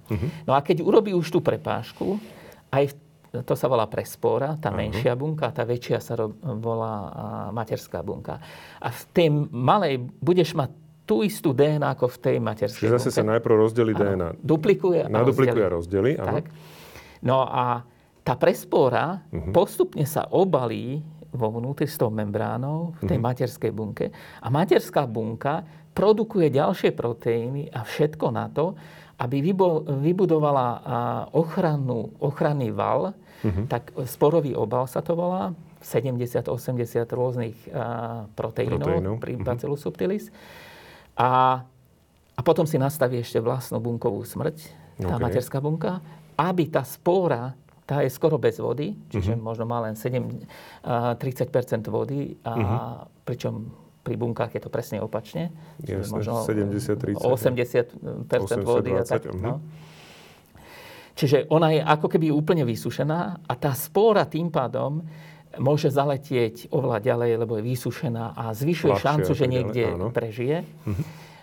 [0.42, 2.22] No a keď urobí už tú prepážku,
[2.70, 2.94] aj v,
[3.40, 7.06] to sa volá prespora, tá menšia bunka, a tá väčšia sa ro- volá a,
[7.48, 8.38] materská bunka.
[8.76, 10.70] A v tej malej budeš mať
[11.02, 13.18] tú istú DNA ako v tej materskej Čiže zase bunke.
[13.18, 14.28] sa najprv rozdelí DNA.
[14.38, 16.14] Duplikuje a Naduplikuje a rozdelí.
[16.14, 16.32] rozdelí, áno.
[16.32, 16.44] Tak.
[17.20, 17.82] No a
[18.20, 19.50] tá prespora Mhm.
[19.50, 23.24] postupne sa obalí vo vnútri s tou membránou v tej Mhm.
[23.24, 24.06] materskej bunke
[24.38, 28.74] a materská bunka produkuje ďalšie proteíny a všetko na to,
[29.20, 29.38] aby
[30.02, 30.66] vybudovala
[31.32, 33.66] ochrannú, ochranný val, Mhm.
[33.66, 35.50] tak sporový obal sa to volá,
[35.82, 37.58] 70-80 rôznych
[38.38, 39.42] proteínov, Proteínov, pri mhm.
[39.42, 40.30] Bacillus subtilis.
[41.18, 41.58] A,
[42.32, 44.56] a potom si nastaví ešte vlastnú bunkovú smrť,
[45.02, 45.22] tá OK.
[45.26, 45.98] materská bunka,
[46.38, 49.42] aby tá spóra, tá je skoro bez vody, čiže Mhm.
[49.42, 50.22] možno má len 7,
[50.86, 52.78] a 30% vody, a Mhm.
[53.26, 53.54] pričom
[54.02, 55.54] pri bunkách je to presne opačne.
[55.82, 57.22] Jasne, 70-30.
[57.22, 59.30] 80 vody a tak.
[59.30, 59.62] 80-20, No.
[61.12, 65.04] Čiže ona je ako keby úplne vysušená a tá spóra tým pádom
[65.60, 70.08] môže zaletieť oveľa ďalej, lebo je vysušená a zvyšuje Ľahšie šancu, že niekde áno.
[70.08, 70.64] prežije.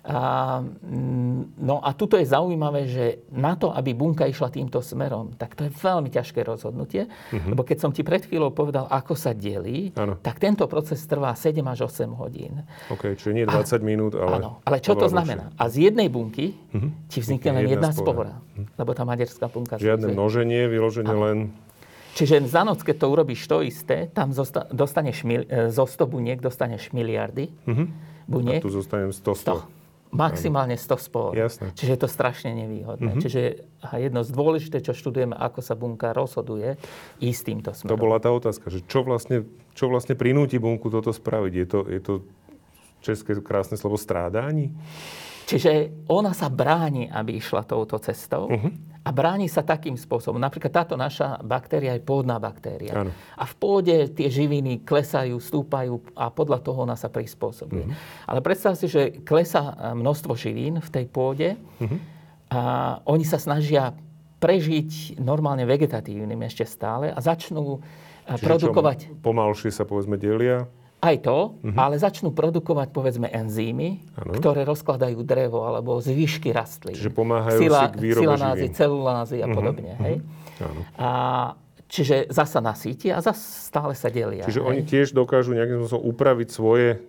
[0.02, 0.18] A,
[0.64, 5.54] mm, no a tuto je zaujímavé, že na to, aby bunka išla týmto smerom, tak
[5.54, 9.92] to je veľmi ťažké rozhodnutie, lebo keď som ti pred chvíľou povedal, ako sa delí,
[9.94, 10.16] Áno.
[10.16, 12.64] tak tento proces trvá 7 až 8 hodín.
[12.88, 14.40] OK, čiže nie 20 minút, ale...
[14.40, 15.52] Áno, ale čo to znamená?
[15.54, 16.56] A z jednej bunky
[17.06, 18.32] ti vznikne len Jedna jedna spora.
[18.32, 18.34] spora,
[18.76, 19.76] lebo tá materská bunka...
[19.76, 19.84] dlhšie.
[19.86, 20.16] Žiadne zväzuje.
[20.16, 21.38] množenie, vyloženie len...
[22.10, 26.04] Čiže za noc, keď to urobíš to isté, tam zosta- dostaneš mil- e, zo 100
[26.06, 27.48] buniek dostaneš miliardy
[28.26, 28.60] buniek.
[28.60, 29.79] Tu zostanem 100 100.
[30.10, 31.38] Maximálne 100 spor.
[31.38, 31.70] Jasné.
[31.78, 33.22] Čiže je to strašne nevýhodné.
[33.22, 33.42] Čiže
[33.86, 36.82] a jedno z dôležité, čo študujeme, ako sa bunka rozhoduje,
[37.22, 38.02] ísť týmto To smerom.
[38.02, 39.46] bola tá otázka, že čo vlastne,
[39.78, 41.54] čo vlastne prinúti bunku toto spraviť?
[41.54, 42.14] Je to, je to
[43.06, 44.74] české krásne slovo strádání?
[45.50, 48.46] Čiže ona sa bráni, aby išla touto cestou
[49.02, 50.38] a bráni sa takým spôsobom.
[50.38, 52.94] Napríklad táto naša baktéria je pôdna baktéria.
[52.94, 53.10] Áno.
[53.34, 57.90] A v pôde tie živiny klesajú, stúpajú a podľa toho ona sa prispôsobuje.
[58.30, 61.58] Ale predstav si, že klesá množstvo živín v tej pôde
[62.54, 62.62] a
[63.10, 63.98] oni sa snažia
[64.40, 67.82] prežiť normálne vegetatívnym ešte stále a začnú
[68.24, 70.70] a, Čiže produkovať Čo, pomalšie sa povedzme delia?
[71.00, 74.36] Aj to, ale začnú produkovať povedzme enzymy, Áno.
[74.36, 76.96] ktoré rozkladajú drevo alebo zvyšky rastlín.
[76.96, 78.76] Čiže pomáhajú si k výrobe silanázy, živín.
[78.76, 79.92] celulázy a podobne.
[80.04, 80.16] Hej?
[80.60, 80.82] Áno.
[81.00, 81.10] A,
[81.88, 83.40] čiže zasa nasíti a zase
[83.72, 84.44] stále sa delia.
[84.44, 84.68] Čiže hej?
[84.68, 87.00] oni tiež dokážu nejakým spôsobom upraviť svoje,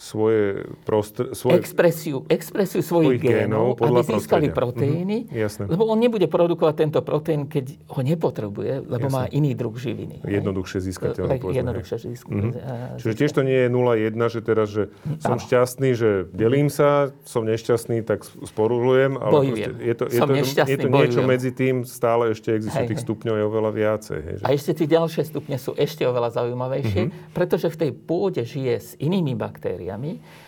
[0.00, 4.56] svoje, prostr- svoje expresiu, expresiu svojich, Svojich génov génov, aby získali prostredia.
[4.56, 5.64] proteíny, Mhm, jasné.
[5.66, 10.24] lebo on nebude produkovať tento proteín, keď ho nepotrebuje, lebo má iný druh živiny.
[10.24, 11.60] jednoduchšie povedzme, hej.
[11.60, 11.96] Jednoduchšie.
[12.26, 12.50] Mhm.
[12.96, 15.42] Čiže tiež to nie je 0-1, že teraz, že som Áno.
[15.42, 16.88] šťastný, že delím sa,
[17.22, 19.14] som nešťastný, tak sporulujem.
[19.14, 19.76] Ale Bojujem.
[19.76, 20.34] je to, je Som to,
[20.64, 21.28] je to niečo bojujem.
[21.28, 23.06] medzi tým, stále ešte existuje Hej, tých hej.
[23.06, 24.18] stupňov je oveľa viacej.
[24.18, 24.44] Hej, že...
[24.44, 27.36] A ešte tie ďalšie stupne sú ešte oveľa zaujímavejšie, Mhm.
[27.36, 29.88] pretože v tej pôde žije s inými baktériami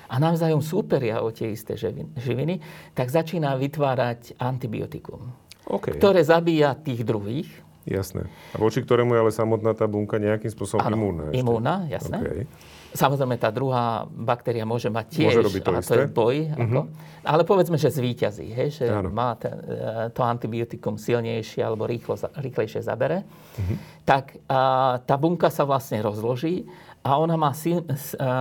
[0.07, 2.61] a navzájom súperia o tie isté živin- živiny,
[2.93, 5.33] tak začína vytvárať antibiotikum,
[5.65, 7.49] OK, ktoré zabíja tých druhých.
[7.83, 8.31] jasné.
[8.53, 11.25] A voči ktorému je ale samotná tá bunka nejakým spôsobom Áno, imúnna.
[11.27, 11.39] ešte.
[11.39, 12.17] imúnna, jasné.
[12.17, 12.29] OK.
[12.93, 15.95] Samozrejme, tá druhá baktéria môže mať tiež, Môže robiť to a to.
[15.97, 15.97] Mhm.
[15.97, 16.37] je boj.
[16.53, 16.81] Ako,
[17.25, 19.09] ale povedzme, že zvíťazí, hej, že Áno.
[19.09, 23.25] má ten, e, to antibiotikum silnejšie alebo rýchlo, rýchlejšie zabere.
[23.57, 23.75] Mhm.
[24.05, 24.59] Tak a,
[25.01, 26.69] tá bunka sa vlastne rozloží
[27.03, 27.51] a ona má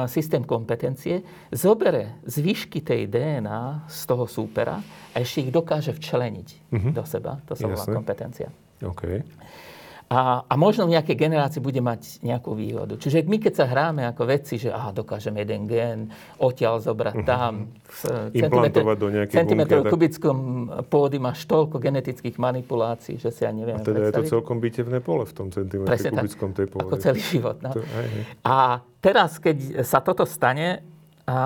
[0.05, 6.47] systém kompetencie, zobere zvyšky tej DNA z toho súpera a ešte ich dokáže včleniť
[6.93, 7.41] do seba.
[7.49, 8.53] To sa volá kompetencia.
[8.85, 9.25] OK.
[10.11, 12.99] A, a možno v nejakej generácii bude mať nejakú výhodu.
[12.99, 17.71] Čiže my, keď sa hráme ako vedci, že aha, dokážeme jeden gen odtiaľ zobrať tam,
[17.91, 18.35] Mhm.
[18.35, 19.93] Implantovať do nejakej centimetrov bunky a tak.
[19.95, 20.37] kubickom
[20.87, 24.99] pôdy máš toľko genetických manipulácií, že si ja neviem A teda je to celkom bitevné
[24.99, 25.47] pole v tom
[25.87, 26.87] Presne tak, kubickom tej pôde.
[26.87, 27.59] ako celý život.
[27.59, 27.71] No.
[27.71, 27.79] To.
[28.43, 28.55] A
[28.99, 30.83] teraz, keď sa toto stane,
[31.23, 31.39] a,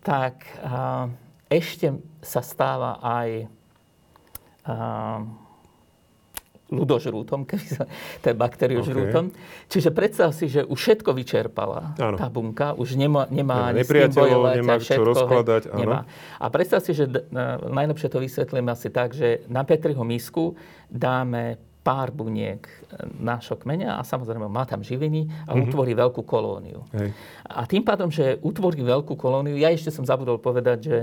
[0.00, 1.08] tak a,
[1.48, 3.28] ešte sa stáva aj
[4.64, 4.74] a,
[6.70, 7.84] ľudožrútom, keby sa,
[8.22, 9.34] je bakteriožrútom.
[9.66, 12.16] Čiže predstav si, že už všetko vyčerpala Áno.
[12.16, 15.02] tá bunka, už nemá, Nemá ani s tým bojovať nemá a čo všetko.
[15.02, 15.78] hej, rozkladať, áno.
[15.82, 15.98] Nemá.
[16.38, 17.10] A predstav si, že
[17.66, 20.54] najlepšie to vysvetlím asi tak, že na Petriho misku
[20.86, 22.60] dáme pár buniek
[23.16, 26.84] nášho kmeňa a samozrejme má tam živiny a utvorí veľkú kolóniu.
[26.92, 27.16] Hej.
[27.48, 30.96] A tým pádom, že utvorí veľkú kolóniu, ja ešte som zabudol povedať, že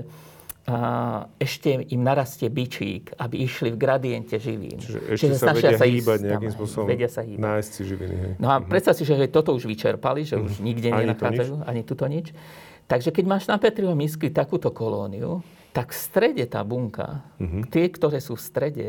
[1.38, 4.76] ešte im narastie bičík, aby išli v gradiente živín.
[4.78, 7.40] Čiže ešte sa snažia vedia ísť hýbať nejakým spôsobom, Vedia sa hýbať.
[7.40, 8.16] nájsť si živiny.
[8.18, 8.32] Hej.
[8.36, 10.94] No a predstav si, že toto už vyčerpali, že už nikde Mhm.
[10.94, 12.36] Ani to nenachádzajú, ani tuto nič.
[12.84, 15.40] Takže keď máš na Petriho misky takúto kolóniu,
[15.72, 17.68] tak v strede tá bunka, Mhm.
[17.68, 18.88] tie, ktoré sú v strede,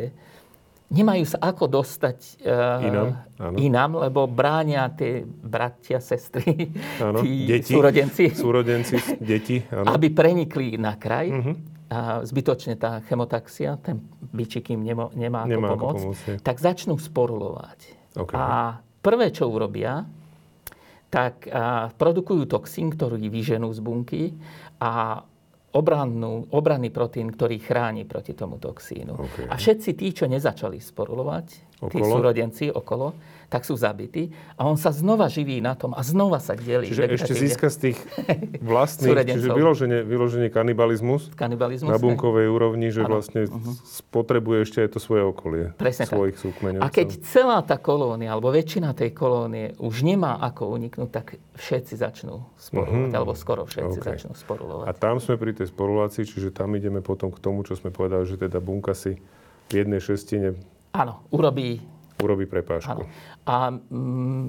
[0.88, 3.56] nemajú sa ako dostať eh, Inám, áno.
[3.60, 7.72] inám, lebo bránia tie bratia, sestry, Áno, tí deti.
[7.72, 9.92] súrodenci, Súrodenci, deti, áno.
[9.92, 11.28] aby prenikli na kraj.
[11.28, 11.52] Mhm.
[11.88, 13.96] A zbytočne tá chemotaxia, ten
[14.28, 17.80] bičik im nemo, nemá, Nemá ako pomôcť, pomôcť, tak začnú sporulovať.
[18.12, 18.36] OK.
[18.36, 20.04] A prvé, čo urobia,
[21.08, 24.22] tak a, produkujú toxín, ktorý vyženú z bunky
[24.76, 25.24] a
[25.78, 29.14] obrannú, obranný proteín, ktorý chráni proti tomu toxínu.
[29.14, 29.38] OK.
[29.46, 33.14] A všetci tí, čo nezačali sporulovať, tí súrodenci okolo,
[33.48, 34.28] tak sú zabití
[34.60, 36.92] a on sa znova živí na tom a znova sa delí.
[36.92, 37.98] Čiže ešte získa z tých
[38.70, 42.52] vlastných, čiže vyloženie, vyloženie kanibalizmus, kanibalizmus na bunkovej hej.
[42.52, 43.16] úrovni, že ano.
[43.16, 43.72] vlastne uh-huh.
[43.88, 45.64] spotrebuje ešte aj to svoje okolie.
[45.80, 46.44] Presne svojich tak.
[46.44, 46.84] súkmeňovcov.
[46.84, 51.94] A keď celá tá kolónia, alebo väčšina tej kolónie už nemá ako uniknúť, tak všetci
[51.96, 53.16] začnú sporulovať, uh-huh.
[53.16, 54.08] alebo skoro všetci okay.
[54.18, 54.84] začnú sporulovať.
[54.84, 58.28] A tam sme pri tej sporulácii, čiže tam ideme potom k tomu, čo sme povedali,
[58.28, 59.16] že teda bunka si
[59.68, 60.52] v jednej šestine
[60.98, 61.78] Áno, urobí
[62.22, 63.06] urobí prepážku.
[63.06, 63.10] Áno.
[63.46, 64.46] A mm,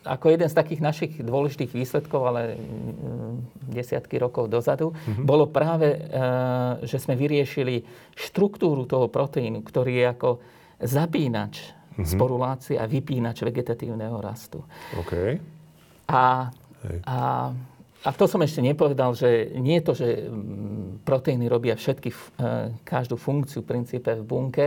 [0.00, 5.24] ako jeden z takých našich dôležitých výsledkov, ale mm, desiatky rokov dozadu, mm-hmm.
[5.26, 5.98] bolo práve, e,
[6.88, 7.84] že sme vyriešili
[8.16, 10.30] štruktúru toho proteínu, ktorý je ako
[10.80, 12.08] zapínač mm-hmm.
[12.08, 14.64] sporulácie a vypínač vegetatívneho rastu.
[14.96, 15.36] OK.
[16.08, 16.48] A,
[17.04, 17.18] a,
[18.00, 22.16] a to som ešte nepovedal, že nie je to, že mm, proteíny robia všetky, e,
[22.88, 24.66] každú funkciu v princípe v bunke.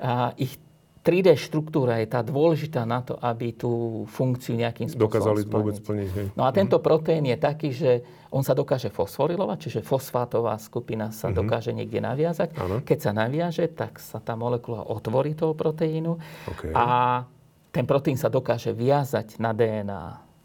[0.00, 0.56] A ich
[1.00, 5.54] 3D štruktúra je tá dôležitá na to, aby tú funkciu nejakým spôsobom Dokázali splniť.
[5.56, 6.08] vôbec splniť.
[6.12, 6.26] Hej.
[6.36, 6.84] No a tento mhm.
[6.84, 7.90] proteín je taký, že
[8.30, 11.42] on sa dokáže fosforilovať, čiže fosfátová skupina sa uh-huh.
[11.42, 12.54] dokáže niekde naviazať.
[12.62, 12.78] Ano.
[12.78, 16.14] Keď sa naviaže, tak sa tá molekula otvorí toho proteínu
[16.46, 16.70] okay.
[16.70, 17.26] a
[17.74, 20.04] ten proteín sa dokáže viazať na DNA.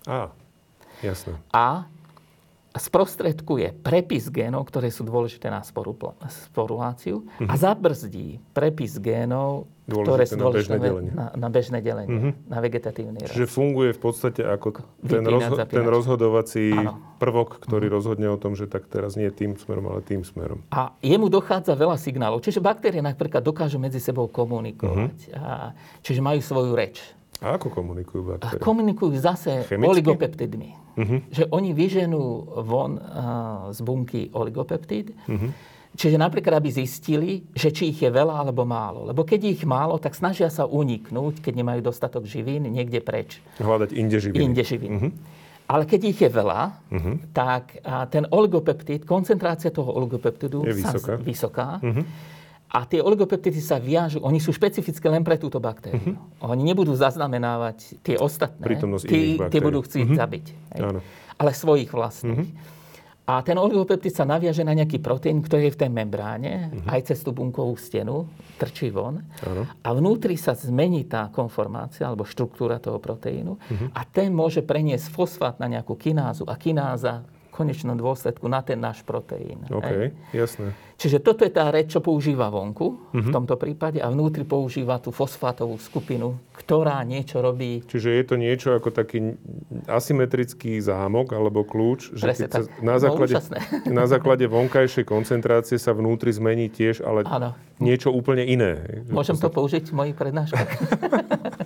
[0.10, 0.34] Á,
[1.06, 1.38] jasné.
[1.54, 1.86] A
[2.78, 7.48] sprostredkuje prepis génov, ktoré sú dôležité na sporuláciu uh-huh.
[7.48, 7.60] a mhm.
[7.60, 12.34] zabrzdí prepis génov, dôležité ktoré sú dôležité na bežné delenie, na, na, bežné delenie, uh-huh.
[12.50, 13.32] na vegetatívny rast.
[13.38, 16.98] Čiže funguje v podstate ako ten, rozho- ten rozhodovací ano.
[17.22, 17.96] prvok, ktorý uh-huh.
[17.96, 20.66] rozhodne o tom, že tak teraz nie tým smerom, ale tým smerom.
[20.74, 22.42] A jemu dochádza veľa signálov.
[22.42, 25.18] Čiže baktérie napríklad dokážu medzi sebou komunikovať.
[25.30, 25.38] Uh-huh.
[25.38, 27.00] A, čiže majú svoju reč.
[27.44, 28.60] A ako komunikujú baktérie?
[28.60, 29.92] A komunikujú zase Chemicky?
[29.92, 30.70] oligopeptidmi.
[30.96, 31.20] Uh-huh.
[31.28, 32.24] Že oni vyženú
[32.64, 35.12] von uh, z bunky oligopeptid.
[35.28, 35.52] Uh-huh.
[35.96, 39.08] Čiže napríklad, aby zistili, že či ich je veľa alebo málo.
[39.08, 43.40] Lebo keď ich málo, tak snažia sa uniknúť, keď nemajú dostatok živín, niekde preč.
[43.60, 44.40] Hľadať inde živiny.
[44.40, 44.96] Inde živiny.
[44.96, 45.12] Uh-huh.
[45.66, 46.62] Ale keď ich je veľa,
[46.94, 47.16] uh-huh.
[47.36, 47.80] tak
[48.14, 51.14] ten oligopeptid, koncentrácia toho oligopeptidu je vysoká.
[51.16, 52.34] Sa, vysoká uh-huh
[52.66, 56.18] a tie oligopeptidy sa viažú, oni sú špecifické len pre túto baktériu.
[56.18, 56.52] Uh-huh.
[56.52, 58.76] Oni nebudú zaznamenávať tie ostatné.
[59.06, 60.20] Tí, tie budú chcieť uh-huh.
[60.20, 60.46] zabiť.
[60.82, 61.00] Áno.
[61.40, 62.50] Ale svojich vlastných.
[62.52, 62.74] Uh-huh.
[63.26, 66.94] A ten oligopeptid sa naviaže na nejaký proteín, ktorý je v tej membráne, uh-huh.
[66.94, 69.24] aj cez tú bunkovú stenu, trčí von.
[69.46, 69.66] Áno.
[69.82, 73.88] A vnútri sa zmení tá konformácia alebo štruktúra toho proteínu uh-huh.
[73.94, 77.26] a ten môže preniesť fosfát na nejakú kinázu a kináza
[77.56, 79.64] konečnom dôsledku na ten náš proteín.
[79.72, 80.12] OK, hej.
[80.36, 80.76] jasné.
[80.96, 83.20] Čiže toto je tá reč, čo používa vonku uh-huh.
[83.20, 83.36] v mhm.
[83.36, 87.84] tomto prípade a vnútri používa tú fosfátovú skupinu, ktorá niečo robí.
[87.88, 89.36] Čiže je to niečo ako taký
[89.88, 95.76] asymetrický zámok alebo kľúč, že keď sa na, no, základe, no, na základe vonkajšej koncentrácie
[95.76, 97.56] sa vnútri zmení tiež, ale ano.
[97.84, 99.04] niečo úplne iné.
[99.12, 100.70] Môžem to použiť v mojich prednáškach?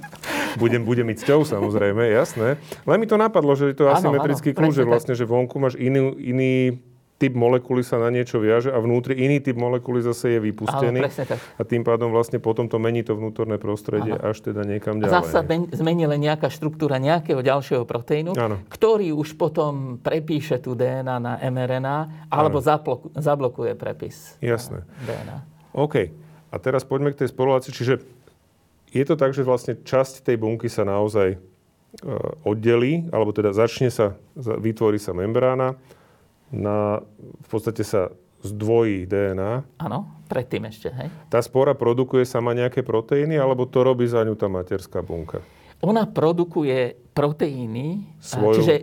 [0.59, 2.59] budem, budem mať cťou, samozrejme, jasné.
[2.83, 6.11] Len mi to napadlo, že je to asymetrický kľúč, že vlastne, že vonku máš iný,
[6.19, 6.83] iný
[7.19, 11.03] typ molekuly sa na niečo viaže a vnútri iný typ molekuly zase je vypustený.
[11.03, 11.35] Áno, tak.
[11.59, 14.31] A tým pádom vlastne potom to mení to vnútorné prostredie Áno.
[14.31, 15.11] až teda niekam ďalej.
[15.11, 15.43] A zase
[15.75, 18.63] zmení len nejaká štruktúra nejakého ďalšieho proteínu, Áno.
[18.71, 24.87] ktorý už potom prepíše tú DNA na mRNA alebo zaploku, zablokuje prepis Jasné.
[25.03, 25.43] DNA.
[25.75, 25.95] OK.
[26.49, 27.69] A teraz poďme k tej sporulácii.
[27.69, 28.01] Čiže
[28.89, 31.37] je to tak, že vlastne časť tej bunky sa naozaj e,
[32.45, 35.77] oddelí, alebo teda začne sa, vytvorí sa membrána,
[36.49, 37.05] na,
[37.45, 38.09] v podstate sa
[38.41, 39.83] zdvojí DNA.
[39.83, 41.07] Áno, predtým ešte, hej.
[41.27, 45.43] Tá spora produkuje sama nejaké proteíny, alebo to robí za ňu tá materská bunka?
[45.79, 48.55] Ona produkuje proteíny, Svoju...
[48.61, 48.73] čiže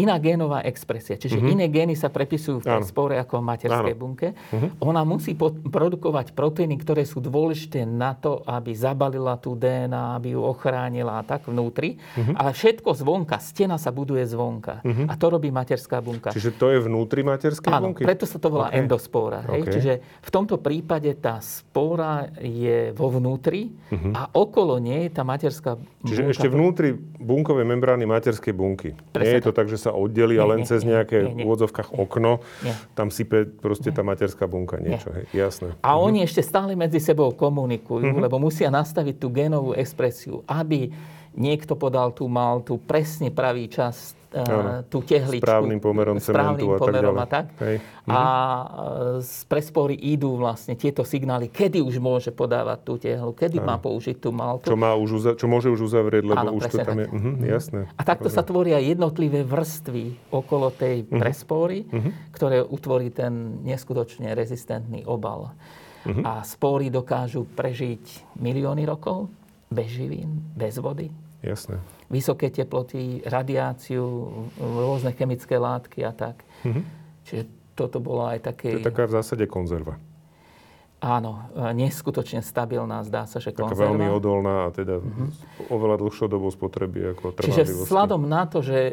[0.00, 1.20] iná génová expresia.
[1.20, 1.52] Čiže uh-huh.
[1.52, 4.00] iné gény sa prepisujú v tej spore ako v materskej Áno.
[4.00, 4.28] bunke.
[4.32, 4.88] Uh-huh.
[4.88, 5.36] Ona musí
[5.68, 11.22] produkovať proteíny, ktoré sú dôležité na to, aby zabalila tú DNA, aby ju ochránila a
[11.26, 12.00] tak vnútri.
[12.16, 12.32] Uh-huh.
[12.40, 14.80] Ale všetko zvonka, stena sa buduje zvonka.
[14.80, 15.10] Uh-huh.
[15.10, 16.32] A to robí materská bunka.
[16.32, 18.06] Čiže to je vnútri materskej Áno, bunky?
[18.06, 18.80] preto sa to volá okay.
[18.80, 19.44] endospóra.
[19.52, 19.60] Hej?
[19.60, 19.72] Okay.
[19.76, 19.92] Čiže
[20.24, 24.12] v tomto prípade tá spóra je vo vnútri uh-huh.
[24.16, 26.32] a okolo nej tá materská Čiže bunka...
[26.32, 26.88] ešte vnútri
[27.20, 28.94] bunkovej membrány materskej bunky.
[29.16, 31.50] Nie je to tak, že sa oddelí a len nie, cez nejaké nie, nie, v
[31.50, 32.74] úvodzovkách okno, nie.
[32.92, 35.10] tam sype proste tá materská bunka niečo.
[35.10, 35.68] Hej, jasné.
[35.80, 36.00] A mhm.
[36.04, 38.22] oni ešte stále medzi sebou komunikujú, mhm.
[38.22, 40.92] lebo musia nastaviť tú genovú expresiu, aby
[41.34, 45.46] niekto podal tú mal tú presne pravý čas ano, tú tehličku.
[45.46, 47.54] Správnym pomerom správnym cementu pomerom a tak.
[47.54, 47.78] A, tak.
[48.10, 48.20] a
[49.22, 53.66] z prespory idú vlastne tieto signály, kedy už môže podávať tú tehlu, kedy ano.
[53.70, 54.66] má použiť tú maltu.
[54.66, 57.06] Čo, má už, čo môže už uzavrieť, lebo ano, už to tam je.
[57.06, 57.80] Uh-huh, jasné.
[57.94, 58.36] A takto Dobre.
[58.36, 61.20] sa tvoria jednotlivé vrstvy okolo tej uh-huh.
[61.22, 62.10] prespory, uh-huh.
[62.34, 65.54] ktoré utvorí ten neskutočne rezistentný obal.
[66.04, 66.20] Uh-huh.
[66.26, 69.30] A spory dokážu prežiť milióny rokov
[69.70, 71.08] bez živín, bez vody.
[71.40, 71.78] Jasné.
[72.12, 74.04] Vysoké teploty, radiáciu,
[74.60, 76.44] rôzne chemické látky a tak.
[76.62, 76.84] Mm-hmm.
[77.24, 77.42] Čiže
[77.74, 78.76] toto bolo aj také...
[78.76, 79.96] To je taká v zásade konzerva.
[81.04, 83.76] Áno, e, neskutočne stabilná, zdá sa, že konzerva.
[83.76, 85.68] Taká veľmi odolná a teda mm-hmm.
[85.68, 87.60] oveľa dlhšou dobou spotreby ako trvanlivosti.
[87.60, 88.92] Čiže vzhľadom na to, že e,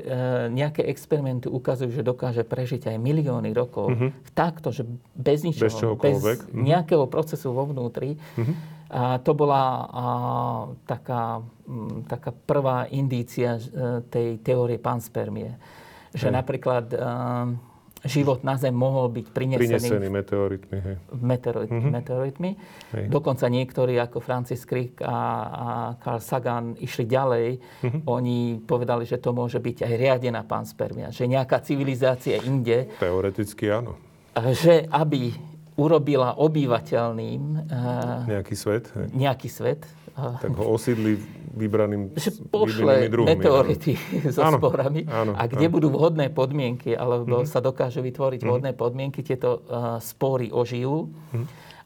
[0.51, 4.35] nejaké experimenty ukazujú, že dokáže prežiť aj milióny rokov, mm-hmm.
[4.35, 4.83] takto, že
[5.15, 6.63] bez ničoho, bez, bez mm-hmm.
[6.67, 8.55] nejakého procesu vo vnútri, mm-hmm.
[8.91, 10.05] A to bola a,
[10.83, 13.61] taká, m, taká prvá indícia e,
[14.11, 15.55] tej teórie panspermie.
[16.11, 16.35] Že hej.
[16.35, 16.85] napríklad...
[16.93, 17.01] A,
[18.01, 20.77] život na Zem mohol byť prinesený, prinesený meteoritmi.
[20.81, 20.95] Hej.
[21.21, 21.93] Meteoritmi, mm-hmm.
[22.01, 22.51] meteoritmi.
[22.97, 23.05] Hej.
[23.13, 25.67] Dokonca niektorí ako Francis Crick a, a
[26.01, 27.47] Carl Sagan išli ďalej.
[27.61, 28.01] Mm-hmm.
[28.09, 31.13] Oni povedali, že to môže byť aj riadená panspermia.
[31.13, 32.89] Že nejaká civilizácia inde...
[32.97, 33.93] Teoreticky áno.
[34.33, 35.37] Že aby
[35.81, 37.41] urobila obyvateľným...
[38.29, 38.93] Nejaký svet.
[38.93, 39.07] Hej.
[39.17, 39.81] Nejaký svet.
[40.13, 41.17] Tak ho osídli
[41.51, 44.31] vybraným že pošle druhmi, meteority áno.
[44.35, 45.73] so áno, sporami áno, a kde áno.
[45.75, 47.49] budú vhodné podmienky, alebo mm-hmm.
[47.49, 48.51] sa dokážu vytvoriť mm-hmm.
[48.51, 51.45] vhodné podmienky, tieto uh, spory ožijú mm-hmm.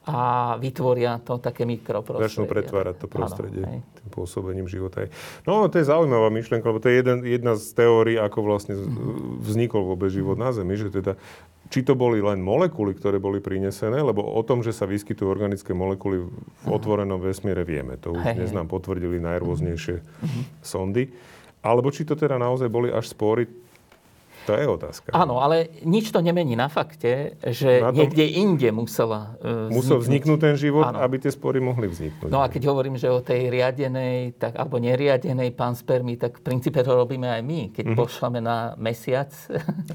[0.09, 0.17] a
[0.61, 2.29] vytvoria to také mikroprostredie.
[2.29, 5.09] Začnú pretvárať to prostredie áno, tým pôsobením života.
[5.49, 9.41] No, to je zaujímavá myšlienka, lebo to je jeden, jedna z teórií, ako vlastne mm-hmm.
[9.41, 11.17] vznikol vôbec život na Zemi, že teda
[11.69, 15.73] či to boli len molekuly, ktoré boli prinesené, lebo o tom, že sa vyskytujú organické
[15.73, 17.97] molekuly v otvorenom vesmíre vieme.
[18.05, 20.43] To už dnes nám potvrdili najrôznejšie uh-huh.
[20.61, 21.09] sondy.
[21.65, 23.49] Alebo či to teda naozaj boli až spory,
[24.45, 25.09] to je otázka.
[25.09, 29.97] Áno, ale nič to nemení na fakte, že na tom, niekde inde musela uh, Musel
[29.97, 31.01] vzniknúť ten život, Áno.
[31.01, 32.29] aby tie spory mohli vzniknúť.
[32.29, 36.77] No a keď hovorím, že o tej riadenej, tak, alebo neriadenej panspermii, tak v princípe
[36.85, 37.97] to robíme aj my, keď uh-huh.
[38.05, 39.33] pošlame na mesiac.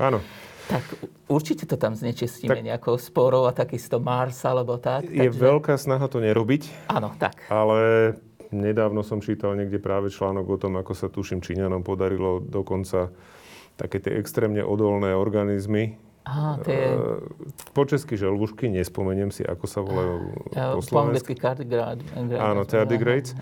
[0.02, 0.18] Áno.
[0.70, 0.84] Tak
[1.26, 5.10] určite to tam znečistíme tak, nejakou sporou a takisto Mars alebo tak.
[5.10, 5.42] Je takže...
[5.42, 6.86] veľká snaha to nerobiť.
[6.86, 7.50] Áno, tak.
[7.50, 8.14] Ale
[8.54, 13.10] nedávno som čítal niekde práve článok o tom, ako sa tuším Číňanom podarilo dokonca
[13.74, 16.88] také tie extrémne odolné organizmy Aha, to je...
[17.72, 20.16] Po česky želvušky, nespomeniem si, ako sa volajú
[20.52, 21.32] ja, po slovensky.
[21.32, 22.04] tardigrade.
[22.36, 23.32] Áno, tardigrades.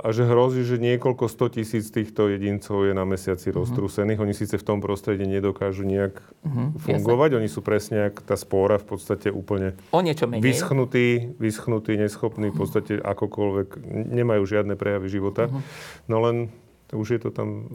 [0.00, 3.60] A že hrozí, že niekoľko sto tisíc týchto jedincov je na mesiaci uh-huh.
[3.60, 4.18] roztrúsených.
[4.18, 7.28] Oni síce v tom prostredí nedokážu nejak uh-huh, fungovať.
[7.36, 7.40] Jasne.
[7.44, 10.42] Oni sú presne ako tá spóra v podstate úplne o niečo menej.
[10.42, 13.68] vyschnutí, vyschnutí, neschopní, v podstate akokoľvek,
[14.16, 15.52] nemajú žiadne prejavy života.
[15.52, 15.60] Uh-huh.
[16.08, 16.48] No len
[16.94, 17.66] už je to tam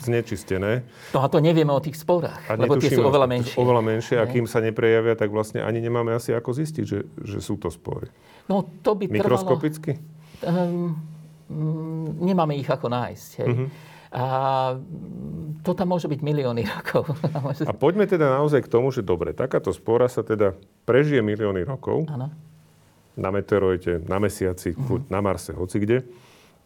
[0.00, 0.88] znečistené.
[1.12, 3.56] No a to nevieme o tých sporách, a lebo tie sú oveľa menšie.
[3.60, 7.38] Oveľa menšie a kým sa neprejavia, tak vlastne ani nemáme asi ako zistiť, že, že
[7.44, 8.08] sú to spory.
[8.48, 10.00] No to by Mikroskopicky?
[10.40, 10.96] Trvalo,
[11.50, 13.30] um, nemáme ich ako nájsť.
[13.42, 13.48] Hej.
[13.52, 13.68] Uh-huh.
[14.16, 14.24] A
[15.60, 17.12] to tam môže byť milióny rokov.
[17.66, 20.54] a poďme teda naozaj k tomu, že dobre, takáto spora sa teda
[20.88, 22.06] prežije milióny rokov.
[22.08, 22.32] Ano.
[23.16, 25.08] Na meteoroide, na mesiaci, uh-huh.
[25.08, 26.04] na Marse, hoci kde,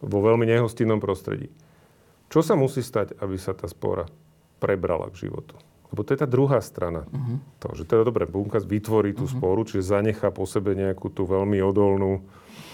[0.03, 1.47] vo veľmi nehostinnom prostredí.
[2.31, 4.07] Čo sa musí stať, aby sa tá spora
[4.63, 5.59] prebrala k životu?
[5.91, 7.03] Lebo to je tá druhá strana.
[7.11, 7.43] Uh-huh.
[7.59, 9.35] To, že teda dobre, bunka vytvorí tú uh-huh.
[9.35, 12.23] sporu, čiže zanechá po sebe nejakú tú veľmi odolnú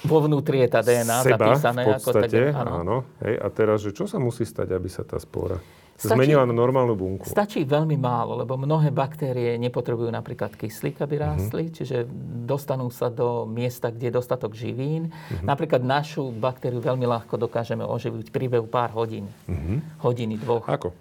[0.05, 1.81] vo vnútri je tá DNA seba, zapísané.
[1.81, 2.71] v podstate, ako tak, áno.
[2.85, 5.57] áno hej, a teraz, že čo sa musí stať, aby sa tá spora
[5.97, 7.25] Stačí, zmenila na normálnu bunku.
[7.25, 11.23] Stačí veľmi málo, lebo mnohé baktérie nepotrebujú napríklad kyslík, aby mhm.
[11.25, 11.77] rástli, uh-huh.
[11.81, 11.97] čiže
[12.45, 15.09] dostanú sa do miesta, kde je dostatok živín.
[15.09, 15.41] Uh-huh.
[15.41, 19.25] Napríklad našu baktériu veľmi ľahko dokážeme oživiť v priebehu pár hodín.
[19.49, 19.81] Uh-huh.
[20.05, 20.69] Hodiny, dvoch.
[20.69, 20.93] Ako?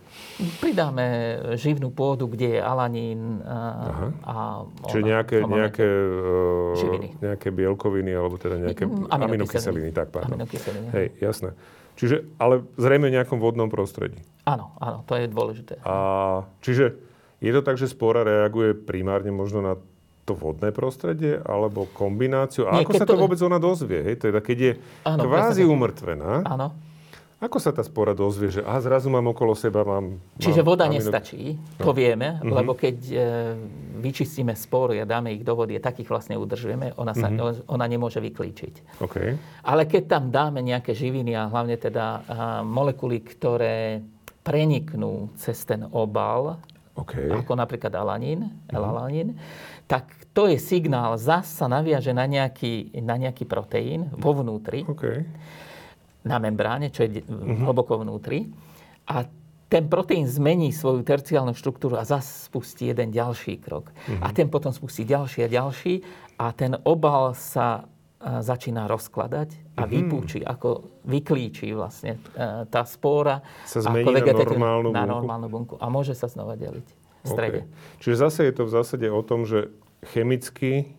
[0.64, 1.04] Pridáme
[1.60, 4.34] živnú pôdu, kde je alanín a, a
[4.88, 5.88] Čiže ona, nejaké, nejaké,
[6.72, 9.12] uh, nejaké bielkoviny, alebo teda nejaké mm, aminokyseliny.
[9.12, 10.40] aminokyseliny tak, pardon.
[10.40, 10.88] Aminokyseliny.
[10.96, 11.52] Hej, jasné.
[11.96, 14.20] Čiže, ale zrejme v nejakom vodnom prostredí.
[14.44, 15.80] Áno, áno, to je dôležité.
[15.82, 16.94] A, čiže
[17.40, 19.74] je to tak, že spora reaguje primárne možno na
[20.26, 22.66] to vodné prostredie, alebo kombináciu?
[22.66, 24.02] A Nie, ako sa to, to vôbec ona dozvie?
[24.02, 24.28] Hej?
[24.28, 24.72] Teda keď je
[25.06, 26.74] áno, kvázi umrtvená, áno.
[27.36, 30.16] Ako sa tá spora dozvie, že aha, zrazu mám okolo seba, mám...
[30.40, 31.04] Čiže mám voda amino...
[31.04, 31.96] nestačí, to no.
[31.96, 32.48] vieme, uh-huh.
[32.48, 33.16] lebo keď e,
[34.00, 37.68] vyčistíme spory a dáme ich do vody, takých vlastne udržujeme, ona, sa, uh-huh.
[37.68, 39.04] ona nemôže vyklíčiť.
[39.04, 39.36] Okay.
[39.68, 42.14] Ale keď tam dáme nejaké živiny a hlavne teda a,
[42.64, 44.00] molekuly, ktoré
[44.40, 46.56] preniknú cez ten obal,
[46.96, 47.28] okay.
[47.36, 48.80] ako napríklad alanín, uh-huh.
[48.80, 49.36] L-alanín,
[49.84, 54.88] tak to je signál, zase sa naviaže na nejaký, na nejaký proteín vo vnútri.
[54.88, 55.28] Okay
[56.26, 57.62] na membráne, čo je uh-huh.
[57.62, 58.50] hlboko vnútri.
[59.06, 59.30] A
[59.70, 63.94] ten proteín zmení svoju terciálnu štruktúru a zase spustí jeden ďalší krok.
[63.94, 64.18] Uh-huh.
[64.22, 66.02] A ten potom spustí ďalší a ďalší
[66.42, 67.86] a ten obal sa
[68.26, 69.92] začína rozkladať a uh-huh.
[69.92, 73.44] vypúči, ako vyklíči vlastne e, tá spóra.
[73.68, 74.88] Sa zmení ako na normálnu.
[74.90, 75.74] Na normálnu bunku.
[75.78, 76.86] A môže sa znova deliť
[77.22, 77.60] v strede.
[77.68, 78.00] Okay.
[78.02, 79.68] Čiže zase je to v zásade o tom, že
[80.16, 80.95] chemicky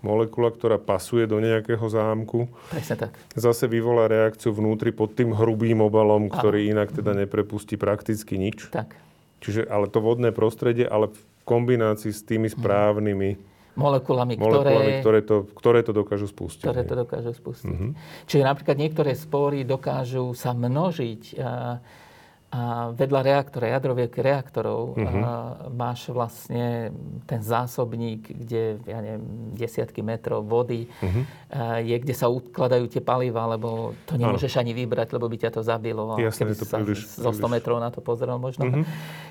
[0.00, 3.12] molekula, ktorá pasuje do nejakého zámku, Presne tak.
[3.34, 8.70] zase vyvolá reakciu vnútri pod tým hrubým obalom, ktorý inak teda neprepustí prakticky nič.
[8.70, 8.94] Tak.
[9.38, 15.20] Čiže ale to vodné prostredie, ale v kombinácii s tými správnymi Molekulami, molekulami, ktoré, ktoré
[15.22, 16.66] to, ktoré to dokážu spustiť.
[16.66, 17.94] ktoré to dokážu spustiť.
[18.26, 21.38] Čiže napríklad niektoré spory dokážu sa množiť
[22.48, 25.30] a, vedľa reaktora, jadrových reaktorov a
[25.68, 26.88] máš vlastne
[27.24, 29.20] ten zásobník, kde ja neviem,
[29.52, 30.88] desiatky metrov vody
[31.48, 35.50] a je, kde sa ukladajú tie paliva, lebo to nemôžeš ani vybrať, lebo by ťa
[35.50, 36.16] to zabilo.
[36.16, 38.64] A Jasné, keby to sa príliš- zo 100 príliš- metrov na to pozrel možno.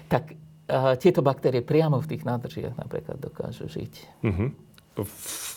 [0.08, 0.38] Tak
[0.68, 3.94] a tieto baktérie priamo v tých nádržiach napríklad dokážu žiť.
[4.22, 4.67] Mhm.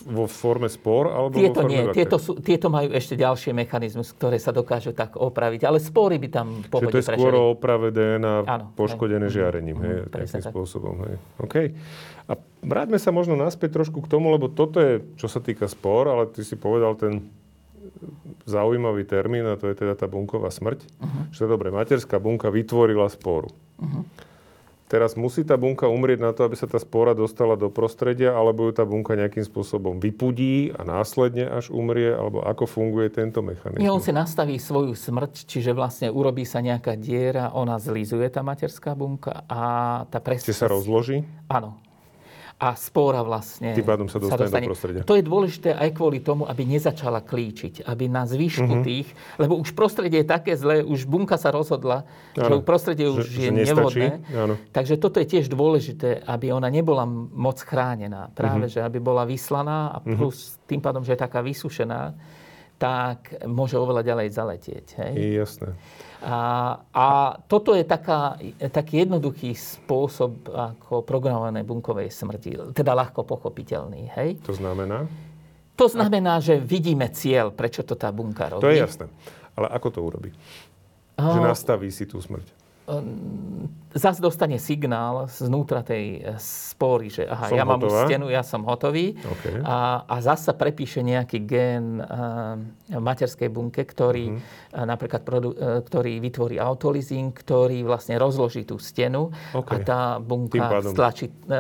[0.01, 4.17] Vo forme spor alebo Tieto vo forme nie, tieto, sú, tieto majú ešte ďalšie mechanizmus,
[4.17, 7.33] ktoré sa dokážu tak opraviť, ale spory by tam v Čiže pohode to je skôr
[7.37, 9.35] o oprave DNA Áno, poškodené hej.
[9.41, 10.53] žiarením, hej, Mhm, takým tak.
[10.53, 10.95] spôsobom.
[11.05, 11.15] Hej.
[11.37, 11.55] OK.
[12.27, 12.33] A
[12.65, 16.33] vráťme sa možno naspäť trošku k tomu, lebo toto je, čo sa týka spor, ale
[16.33, 17.29] ty si povedal ten
[18.49, 20.81] zaujímavý termín, a to je teda tá bunková smrť.
[20.97, 21.21] Mhm.
[21.37, 23.53] Že dobre, materská bunka vytvorila sporu.
[23.77, 24.30] Mhm.
[24.91, 28.67] Teraz musí tá bunka umrieť na to, aby sa tá spora dostala do prostredia, alebo
[28.67, 33.79] ju tá bunka nejakým spôsobom vypudí a následne až umrie, alebo ako funguje tento mechanizmus?
[33.79, 38.43] Nie, on si nastaví svoju smrť, čiže vlastne urobí sa nejaká diera, ona zlizuje tá
[38.43, 39.63] materská bunka a
[40.11, 40.51] tá presne...
[40.51, 41.23] sa rozloží?
[41.47, 41.79] Áno.
[42.61, 45.01] A spóra vlastne Tým pádom sa dostane do prostredia.
[45.09, 47.89] To je dôležité aj kvôli tomu, aby nezačala klíčiť.
[47.89, 48.85] Aby na zvyšku Mhm.
[48.85, 49.09] tých...
[49.41, 52.05] Lebo už prostredie je také zlé, už bunka sa rozhodla,
[52.37, 52.61] že Áno.
[52.61, 53.65] už prostredie Že- už že je nestačí.
[53.65, 54.09] nevhodné.
[54.37, 54.55] Áno.
[54.71, 58.29] Takže toto je tiež dôležité, aby ona nebola moc chránená.
[58.37, 58.73] Práve, Mhm.
[58.77, 62.13] že aby bola vyslaná a plus tým pádom, že je taká vysušená,
[62.81, 64.87] tak môže oveľa ďalej zaletieť.
[65.05, 65.13] Hej?
[65.21, 65.69] Je jasné.
[66.25, 66.37] A,
[66.93, 68.41] a toto je taká,
[68.73, 72.73] taký jednoduchý spôsob ako programované bunkovej smrti.
[72.73, 74.09] Teda ľahko pochopiteľný.
[74.17, 74.41] Hej?
[74.49, 75.05] To znamená?
[75.77, 78.65] To znamená, že vidíme cieľ, prečo to tá bunka robí.
[78.65, 79.13] To je jasné.
[79.57, 80.31] Ale ako to urobí?
[81.21, 82.49] Že nastaví si tú smrť.
[83.91, 88.07] Zas dostane signál znútra tej e, spory, že aha, Som ja mám hotová.
[88.07, 89.19] stenu, ja som hotový.
[89.19, 89.67] OK.
[89.67, 92.55] A, a zasa prepíše nejaký gen a,
[92.87, 94.39] v materskej bunke, ktorý,
[94.71, 99.71] a napríklad, produ, e, ktorý vytvorí autolizing, ktorý vlastne rozloží tú stenu OK.
[99.75, 101.59] a tá bunka stlačí, e,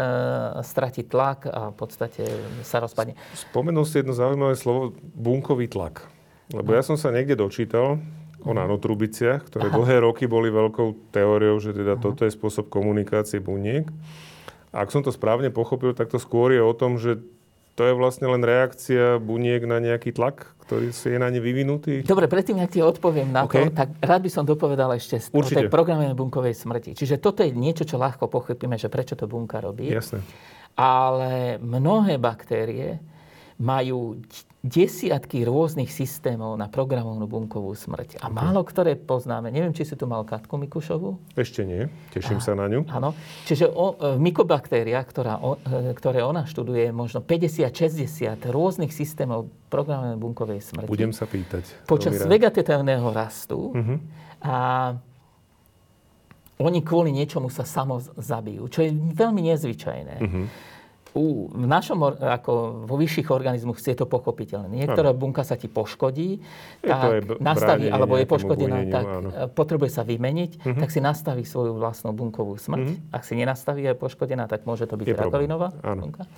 [0.62, 2.22] stratí tlak a v podstate
[2.62, 3.18] sa rozpadne.
[3.34, 6.06] Spomenul si jedno zaujímavé slovo, bunkový tlak.
[6.54, 7.98] Lebo ja som sa niekde dočítal
[8.44, 13.84] o nanotrubiciach, ktoré dlhé roky boli veľkou teóriou, že teda toto je spôsob komunikácie buniek.
[14.70, 17.18] A ak som to správne pochopil, tak to skôr je o tom, že
[17.78, 22.04] to je vlastne len reakcia buniek na nejaký tlak, ktorý si je na ne vyvinutý.
[22.04, 23.72] Dobre, predtým, ak ti odpoviem na to, OK.
[23.72, 25.64] tak rád by som dopovedal ešte Určite.
[25.64, 26.92] tej programovanej bunkovej smrti.
[26.92, 29.88] Čiže toto je niečo, čo ľahko pochopíme, že prečo to bunka robí.
[29.88, 30.20] Jasné.
[30.76, 33.00] Ale mnohé baktérie
[33.60, 34.20] majú
[34.60, 38.20] desiatky rôznych systémov na programovanú bunkovú smrť.
[38.20, 39.48] A málo ktoré poznáme.
[39.48, 41.16] Neviem, či si tu mal Katku Mikušovú.
[41.32, 41.88] Ešte nie.
[42.12, 42.84] Teším sa na ňu.
[42.92, 43.16] Áno.
[43.48, 49.48] Čiže o, v mykobaktéria, ktorá, o, e, ktoré ona študuje, je možno 50-60 rôznych systémov
[49.72, 50.92] programovanej bunkovej smrti.
[50.92, 51.88] Budem sa pýtať.
[51.88, 53.94] Počas vegetatívneho rastu Mhm.
[54.44, 54.56] a
[56.60, 60.16] oni kvôli niečomu sa samo zabijú, čo je veľmi nezvyčajné.
[60.20, 60.42] Mhm.
[61.10, 64.70] U, v našom, ako vo vyšších organizmoch je to pochopiteľné.
[64.70, 66.38] Niektorá bunka sa ti poškodí,
[66.80, 69.28] Je tak b- nastaví, alebo je poškodená, tak áno.
[69.28, 73.10] e, potrebuje sa vymeniť, tak si nastaví svoju vlastnú bunkovú smrť.
[73.10, 76.30] Ak si nenastaví a je poškodená, tak môže to byť Je rakovinová bunka.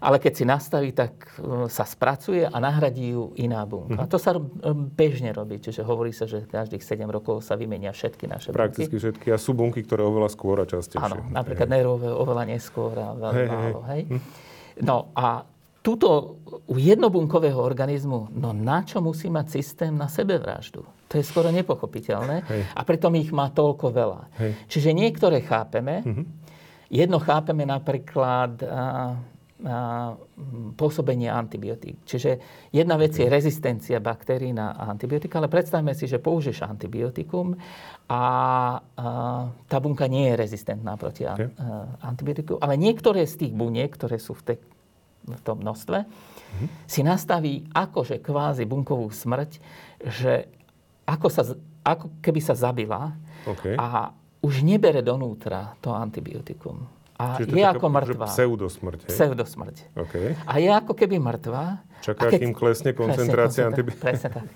[0.00, 4.00] Ale keď si nastaví, tak e, sa spracuje a nahradí ju iná bunka.
[4.00, 4.40] A to sa e,
[4.72, 9.04] bežne robí, čiže hovorí sa, že každých 7 rokov sa vymenia všetky naše Prakticky bunky.
[9.04, 9.26] všetky.
[9.28, 11.04] A sú bunky, ktoré oveľa skôr a častejšie.
[11.04, 13.80] Áno, napríklad nervové oveľa neskôr a veľmi Hej, hej, málo.
[13.92, 14.02] Hej?
[14.80, 15.44] No a
[15.84, 20.80] túto u jednobunkového organizmu, no na čo musí mať systém na sebevraždu?
[21.10, 22.62] To je skoro nepochopiteľné Hej.
[22.72, 24.22] a pritom ich má toľko veľa.
[24.40, 24.52] Hej.
[24.70, 26.00] Čiže niektoré chápeme,
[26.88, 28.62] jedno chápeme napríklad
[30.76, 32.00] pôsobenie antibiotík.
[32.08, 32.40] Čiže
[32.72, 37.52] jedna vec je rezistencia baktérií na antibiotika, ale predstavme si, že použiješ antibiotikum
[38.08, 38.22] a,
[39.68, 41.52] tá bunka nie je rezistentná proti Okay.
[42.00, 44.58] antibiotiku, ale niektoré z tých buniek, ktoré sú v, tej,
[45.28, 46.08] v tom množstve,
[46.88, 49.60] si nastaví akože kvázi bunkovú smrť,
[50.00, 50.48] že
[51.04, 51.42] ako, sa,
[51.84, 53.14] ako keby sa zabila
[53.46, 53.76] OK.
[53.76, 56.99] a už nebere donútra to antibiotikum.
[57.20, 58.26] A Čiže je ako mŕtva.
[58.32, 59.00] Pseudosmrť.
[59.04, 59.12] hej?
[59.12, 59.76] Pseudosmrť.
[59.92, 60.14] OK.
[60.48, 61.84] A je ako keby mŕtva.
[62.00, 64.04] Čaká, keď- kým klesne koncentrácia Presne, antibiotika.
[64.08, 64.48] Presne tak.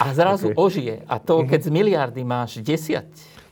[0.00, 0.56] A zrazu OK.
[0.56, 0.64] Mhm.
[0.64, 0.96] ožije.
[1.04, 3.04] A to, keď z miliardy máš 10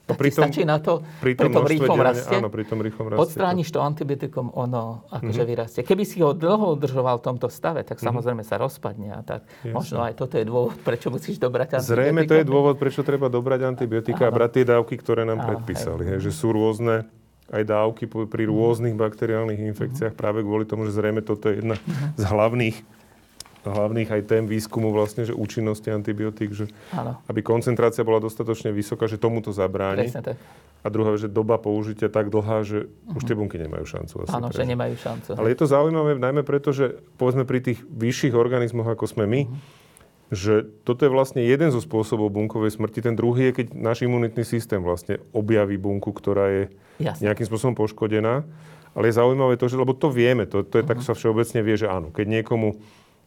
[0.09, 2.81] Tak pri tom, stačí na to, pri tom, pri tom rýchlom raste, áno, pri tom
[2.81, 3.21] rýchlom raste.
[3.29, 5.53] Odstrániš to antibiotikom, ono akože mm-hmm.
[5.53, 5.81] vyrastie.
[5.85, 8.09] Keby si ho dlho udržoval v tomto stave, tak mm-hmm.
[8.09, 9.45] samozrejme sa rozpadne a tak.
[9.45, 9.77] Jasne.
[9.77, 11.93] Možno aj toto je dôvod, prečo musíš dobrať antibiotika.
[11.93, 14.33] Zrejme to je dôvod, prečo treba dobrať antibiotika áno.
[14.33, 16.17] a brať tie dávky, ktoré nám áno, predpísali.
[16.17, 16.25] Hej.
[16.25, 17.05] Že sú rôzne
[17.49, 20.21] aj dávky pri rôznych bakteriálnych infekciách mm-hmm.
[20.21, 22.09] práve kvôli tomu, že zrejme toto je jedna mm-hmm.
[22.21, 22.77] z hlavných
[23.69, 27.21] hlavných aj tém výskumu vlastne, že účinnosti antibiotík, že Áno.
[27.29, 30.09] aby koncentrácia bola dostatočne vysoká, že tomuto zabráni.
[30.09, 30.37] Presne tak.
[30.81, 33.19] A druhá, že doba použitia tak dlhá, že uh-huh.
[33.19, 34.25] už tie bunky nemajú šancu.
[34.25, 35.37] Asi Áno, že nemajú šancu.
[35.37, 39.41] Ale je to zaujímavé najmä preto, že povedzme pri tých vyšších organizmoch, ako sme my,
[39.45, 39.78] uh-huh
[40.29, 43.01] že toto je vlastne jeden zo spôsobov bunkovej smrti.
[43.01, 46.65] Ten druhý je, keď náš imunitný systém vlastne objaví bunku, ktorá je
[47.01, 47.29] Jasne.
[47.29, 48.45] nejakým spôsobom poškodená.
[48.93, 50.91] Ale je zaujímavé to, že, lebo to vieme, to, to je uh-huh.
[50.97, 52.77] tak sa všeobecne vie, že áno, keď niekomu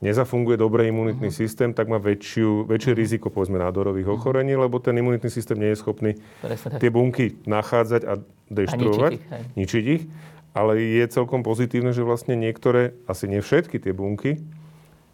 [0.02, 1.42] nezafunguje dobre imunitný uh-huh.
[1.42, 3.02] systém, tak má väčšiu, väčšie uh-huh.
[3.02, 4.22] riziko povedzme nádorových uh-huh.
[4.22, 6.12] ochorení, lebo ten imunitný systém nie je schopný
[6.78, 8.14] tie bunky nachádzať a
[8.52, 10.04] deštruovať, a ničiť ich, ničiť ich.
[10.52, 14.44] Ale je celkom pozitívne, že vlastne niektoré, asi nie všetky tie bunky,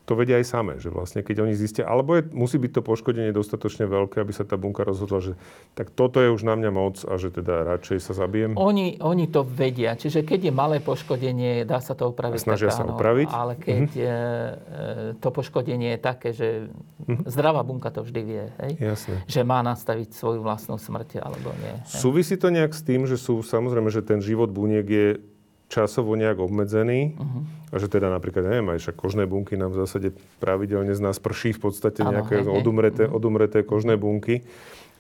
[0.08, 3.36] to vedia aj samé, že vlastne keď oni zistia, alebo je, musí byť to poškodenie
[3.36, 5.34] dostatočne veľké, aby sa tá bunka rozhodla, že
[5.76, 8.56] tak toto je už na mňa moc a že teda radšej sa zabijem.
[8.56, 12.40] Oni, oni to vedia, čiže keď je malé poškodenie, dá sa to opraviť.
[12.40, 13.28] A snažia tak, sa áno, opraviť.
[13.36, 15.20] Ale keď mm-hmm.
[15.20, 16.72] to poškodenie je také, že
[17.04, 17.28] mm-hmm.
[17.28, 18.72] zdravá bunka to vždy vie, hej?
[18.80, 19.28] Jasne.
[19.28, 21.84] že má nastaviť svoju vlastnú smrť alebo nie.
[21.84, 22.00] Hej?
[22.00, 25.20] Súvisí to nejak s tým, že sú samozrejme, že ten život buniek je
[25.68, 27.16] časovo nejak obmedzený.
[27.20, 27.44] Uh-huh.
[27.72, 30.10] A že teda napríklad, neviem, aj však kožné bunky nám v zásade
[30.40, 33.18] pravidelne z nás prší v podstate ano, nejaké hej, odumreté, uh-huh.
[33.20, 34.48] odumreté kožné bunky.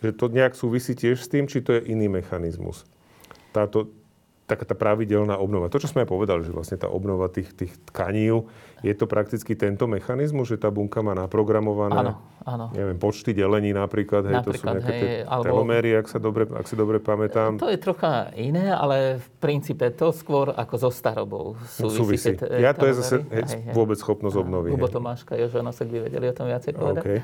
[0.03, 2.85] Že to nejak súvisí tiež s tým, či to je iný mechanizmus.
[3.55, 3.89] Táto,
[4.45, 5.71] taká tá pravidelná obnova.
[5.73, 8.29] To, čo sme aj povedali, že vlastne tá obnova tých, tých tkaní,
[8.85, 12.13] je to prakticky tento mechanizmus, že tá bunka má naprogramované áno,
[12.45, 12.65] áno.
[12.73, 16.19] Neviem, počty delení napríklad, hej, napríklad, to sú nejaké hej, tie alebo, teloméry, ak, sa
[16.21, 17.57] dobre, ak si dobre pamätám.
[17.57, 22.37] To je trocha iné, ale v princípe to skôr ako so starobou súvisí.
[22.37, 22.61] súvisí.
[22.61, 24.73] Ja to je zase hej, hej, vôbec schopnosť obnovy.
[24.73, 27.03] Hubo Tomáška, Jožo Nosek by vedeli o tom viacej povedať.
[27.03, 27.19] Okay.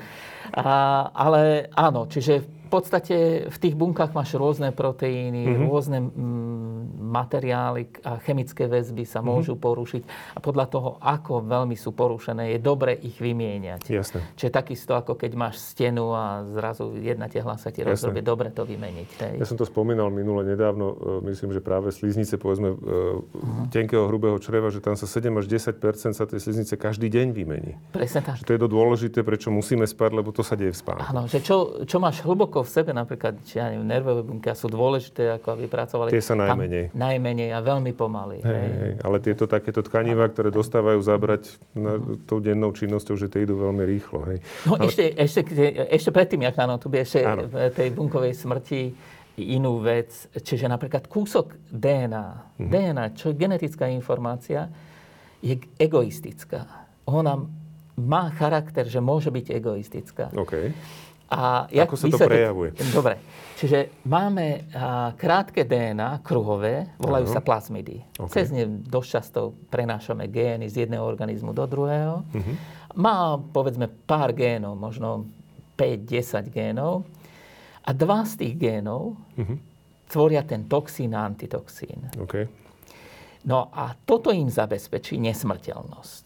[0.54, 5.66] A, ale áno, čiže podstate v tých bunkách máš rôzne proteíny, mm-hmm.
[5.70, 9.26] rôzne mm, materiály a chemické väzby sa mhm.
[9.30, 9.66] môžu mm-hmm.
[9.70, 10.02] porušiť.
[10.34, 13.86] A podľa toho, ako veľmi sú porušené, je dobre ich vymieňať.
[13.86, 14.20] Jasne.
[14.34, 18.64] Čiže takisto, ako keď máš stenu a zrazu jedna tehla sa ti rozrobie, dobre to
[18.64, 19.08] vymeniť.
[19.20, 19.34] Hej.
[19.40, 23.68] Ja som to spomínal minule nedávno, e, myslím, že práve sliznice, povedzme, mm-hmm.
[23.68, 25.76] tenkého hrubého čreva, že tam sa 7 až 10
[26.14, 27.72] sa tie sliznice každý deň vymení.
[27.92, 28.40] Presne tak.
[28.40, 31.04] Že to je to dôležité, prečo musíme spať, lebo to sa deje v spánku.
[31.04, 34.70] Áno, že čo, čo máš hlboko v sebe, napríklad, či ja neviem, nervové bunky sú
[34.70, 36.08] dôležité, ako aby pracovali.
[36.14, 36.94] Tie sa najmenej.
[36.94, 38.40] Tam, najmenej a veľmi pomaly.
[38.44, 38.74] Hej, hej.
[38.84, 38.92] Hej.
[39.02, 40.98] Ale tieto takéto tkanivá, ktoré dostávajú
[41.34, 44.18] zabrať na, tou dennou činnosťou, že tie idú veľmi rýchlo.
[44.30, 44.38] Hej.
[44.66, 44.90] No Ale...
[44.90, 45.40] ešte, ešte,
[45.90, 47.50] ešte predtým, jak áno, tu by ešte áno.
[47.50, 48.82] v tej bunkovej smrti
[49.34, 52.70] inú vec, čiže napríklad kúsok DNA, mm-hmm.
[52.70, 54.70] DNA, čo je genetická informácia,
[55.42, 56.86] je egoistická.
[57.10, 57.42] Ona
[57.98, 60.30] má charakter, že môže byť egoistická.
[60.34, 60.70] Okay.
[61.30, 62.70] A jak Ako sa to prejavuje?
[62.92, 63.16] Dobre.
[63.54, 64.66] Čiže máme
[65.16, 67.38] krátke DNA, kruhové, volajú uh-huh.
[67.38, 68.02] sa plazmidy.
[68.18, 68.42] Okay.
[68.42, 72.26] Cez ne dosť často prenášame gény z jedného organizmu do druhého.
[72.28, 72.54] Uh-huh.
[72.98, 75.30] Má, povedzme, pár génov, možno
[75.78, 77.06] 5-10 génov.
[77.86, 79.56] A dva z tých génov uh-huh.
[80.10, 82.10] tvoria ten toxín a antitoxín.
[82.20, 82.50] Okay.
[83.44, 86.24] No a toto im zabezpečí nesmrteľnosť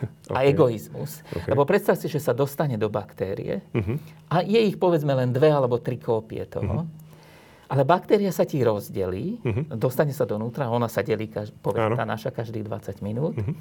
[0.00, 0.34] okay.
[0.34, 1.20] a egoizmus.
[1.28, 1.50] Okay.
[1.52, 3.96] Lebo predstav si, že sa dostane do baktérie uh-huh.
[4.32, 6.84] a je ich povedzme len dve alebo tri kópie toho.
[6.84, 7.70] Uh-huh.
[7.70, 9.78] Ale baktéria sa ti rozdelí, uh-huh.
[9.78, 11.30] dostane sa donútra, ona sa delí,
[11.62, 13.38] povedzme, tá naša každých 20 minút.
[13.38, 13.54] Uh-huh.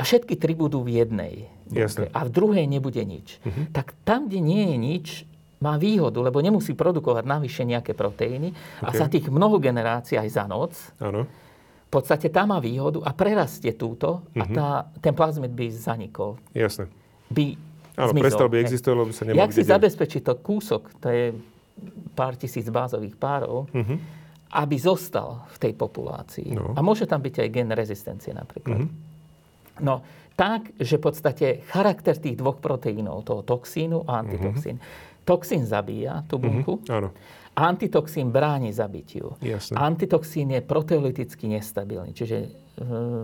[0.00, 1.34] A všetky tri budú v jednej.
[1.68, 2.08] Jasne.
[2.16, 3.36] A v druhej nebude nič.
[3.44, 3.68] Uh-huh.
[3.76, 5.06] Tak tam, kde nie je nič,
[5.60, 8.56] má výhodu, lebo nemusí produkovať navyše nejaké proteíny.
[8.80, 8.86] Okay.
[8.88, 11.28] A za tých mnoho generácií aj za noc Áno
[11.90, 14.54] v podstate tá má výhodu a prerastie túto a mhm.
[14.54, 16.38] tá, ten plazmid by zanikol.
[16.54, 16.86] Jasne.
[17.26, 17.58] By
[17.98, 18.24] Áno, zmizol.
[18.30, 21.24] prestal by existovať, lebo sa nemohol Jak si zabezpečí to kúsok, to je
[22.14, 23.98] pár tisíc bázových párov, uh-huh.
[24.54, 26.54] aby zostal v tej populácii.
[26.54, 26.78] No.
[26.78, 28.86] A môže tam byť aj gen rezistencie napríklad.
[28.86, 29.82] Uh-huh.
[29.82, 30.06] No,
[30.38, 34.78] tak, že v podstate charakter tých dvoch proteínov, toho toxínu a antitoxín.
[34.78, 35.26] Uh-huh.
[35.26, 36.86] Toxín zabíja tú bunku.
[36.86, 36.96] Uh-huh.
[37.02, 37.10] Áno
[37.60, 39.36] Antitoxín bráni zabitiu.
[39.44, 39.76] Jasne.
[39.76, 42.48] Antitoxín je proteolyticky nestabilný, čiže e,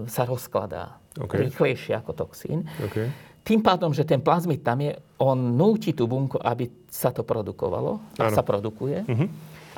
[0.05, 1.49] sa rozkladá okay.
[1.49, 2.69] rýchlejšie ako toxín.
[2.93, 3.09] Okay.
[3.47, 8.03] Tým pádom, že ten plazmid tam je, on núti tú bunku, aby sa to produkovalo.
[8.19, 9.07] A sa produkuje.
[9.07, 9.29] Uh-huh.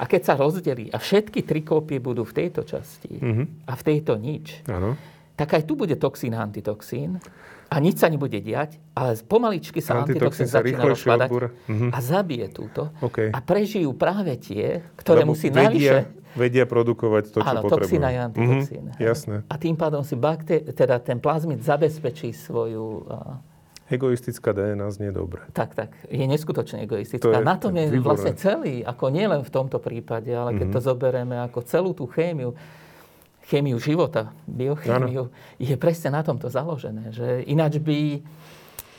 [0.00, 3.68] A keď sa rozdelí a všetky tri kópie budú v tejto časti uh-huh.
[3.68, 4.96] a v tejto nič, ano.
[5.36, 7.20] tak aj tu bude toxín a antitoxín
[7.68, 11.90] a nič sa nebude diať, ale pomaličky sa antitoxín, antitoxín sa začína rozpadať uh-huh.
[11.92, 12.88] a zabije túto.
[13.04, 13.28] Okay.
[13.28, 15.96] A prežijú práve tie, ktoré Lebo musí vedia, navyše...
[16.32, 17.84] Vedia produkovať to, čo Áno, potrebujú.
[17.84, 18.84] toxín antitoxín.
[18.88, 19.00] Uh-huh.
[19.12, 19.36] Jasné.
[19.52, 23.04] A tým pádom si bakter- teda ten plazmid zabezpečí svoju...
[23.88, 25.48] Egoistická DNA znie dobre.
[25.56, 25.96] Tak, tak.
[26.12, 27.40] Je neskutočne egoistická.
[27.40, 28.04] Je, na tom je výborné.
[28.04, 30.76] vlastne celý, ako nielen v tomto prípade, ale keď mm-hmm.
[30.76, 32.52] to zoberieme ako celú tú chémiu,
[33.48, 35.56] chémiu života, biochémiu, ano.
[35.56, 37.08] je presne na tomto založené.
[37.16, 38.20] Že ináč by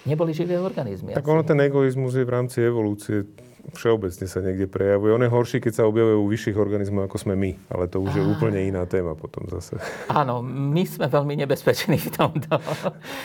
[0.09, 1.13] neboli živé organizmy.
[1.13, 3.29] Tak ono ten egoizmus je v rámci evolúcie
[3.75, 5.13] všeobecne sa niekde prejavuje.
[5.13, 7.51] On je horší, keď sa objavuje u vyšších organizmov, ako sme my.
[7.69, 9.77] Ale to už je úplne iná téma potom zase.
[10.09, 12.57] Áno, my sme veľmi nebezpeční v tomto.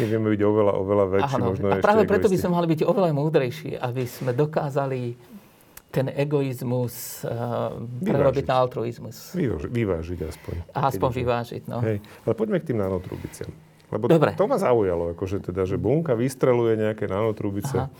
[0.03, 1.47] My vieme byť oveľa, oveľa väčší, Áno.
[1.55, 5.17] možno A práve preto by sme mali byť oveľa múdrejší, aby sme dokázali
[5.95, 9.31] ten egoizmus uh, prerobiť na altruizmus.
[9.39, 10.55] Vyvážiť, vyvážiť aspoň.
[10.75, 11.79] Aspoň vyvážiť, no.
[11.87, 12.03] Hej.
[12.27, 13.55] Ale poďme k tým nanotrubiciam.
[13.95, 14.35] Lebo Dobre.
[14.35, 17.79] to ma zaujalo, akože teda, že bunka vystreluje nejaké nanotrubice.
[17.79, 17.93] Aha.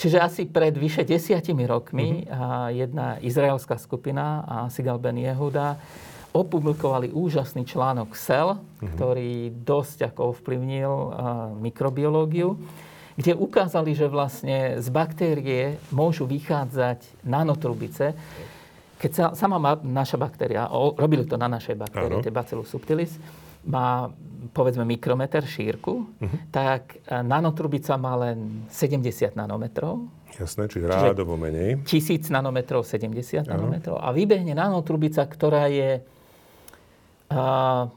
[0.00, 2.72] Čiže asi pred vyše desiatimi rokmi uh-huh.
[2.72, 4.40] jedna izraelská skupina,
[4.72, 5.76] Sigal Ben Jehuda,
[6.32, 8.88] opublikovali úžasný článok Cell, uh-huh.
[8.96, 11.12] ktorý dosť ako ovplyvnil uh,
[11.60, 12.56] mikrobiológiu
[13.14, 18.14] kde ukázali, že vlastne z baktérie môžu vychádzať nanotrubice.
[18.98, 23.14] Keď sa, sama naša baktéria, robili to na našej baktérii, tie Bacillus subtilis,
[23.64, 24.10] má
[24.52, 26.38] povedzme mikrometer šírku, uh-huh.
[26.52, 30.04] tak e, nanotrubica má len 70 nanometrov.
[30.36, 31.80] Jasné, čiže rádovo menej.
[31.86, 33.56] 1000 nanometrov, 70 ano.
[33.56, 33.96] nanometrov.
[34.02, 36.04] A vybehne nanotrubica, ktorá je
[37.32, 37.88] a,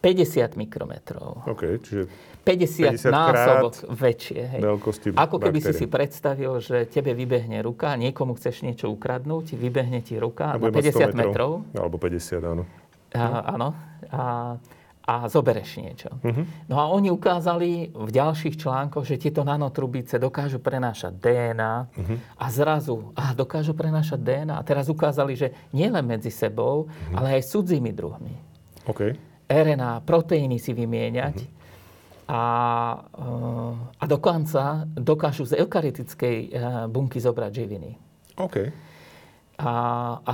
[0.00, 1.44] 50 mikrometrov.
[1.44, 2.08] OK, čiže
[2.40, 4.40] 50, 50 násobok väčšie.
[4.56, 4.60] Hej.
[5.12, 5.76] Ako keby baktérie.
[5.76, 10.72] si si predstavil, že tebe vybehne ruka, niekomu chceš niečo ukradnúť, vybehne ti ruka na
[10.72, 11.68] 50 metrov.
[11.68, 11.76] metrov.
[11.76, 12.64] Alebo 50, áno.
[13.12, 13.24] A,
[13.54, 13.68] áno.
[14.08, 14.22] A,
[15.04, 16.08] a zobereš niečo.
[16.22, 16.44] Uh-huh.
[16.70, 22.00] No a oni ukázali v ďalších článkoch, že tieto nanotrubice dokážu prenášať DNA uh-huh.
[22.00, 22.16] Mhm.
[22.40, 24.54] a zrazu a dokážu prenášať DNA.
[24.56, 27.20] A teraz ukázali, že nielen medzi sebou, uh-huh.
[27.20, 28.34] ale aj s cudzími druhmi.
[28.88, 29.12] Okay.
[29.50, 31.36] RNA, proteíny si vymieňať.
[31.36, 31.58] Uh-huh
[32.30, 32.42] a,
[33.98, 36.48] a dokonca dokážu z eukarytickej eh,
[36.86, 37.90] bunky zobrať živiny.
[38.38, 38.56] OK.
[39.58, 39.72] A,
[40.22, 40.32] a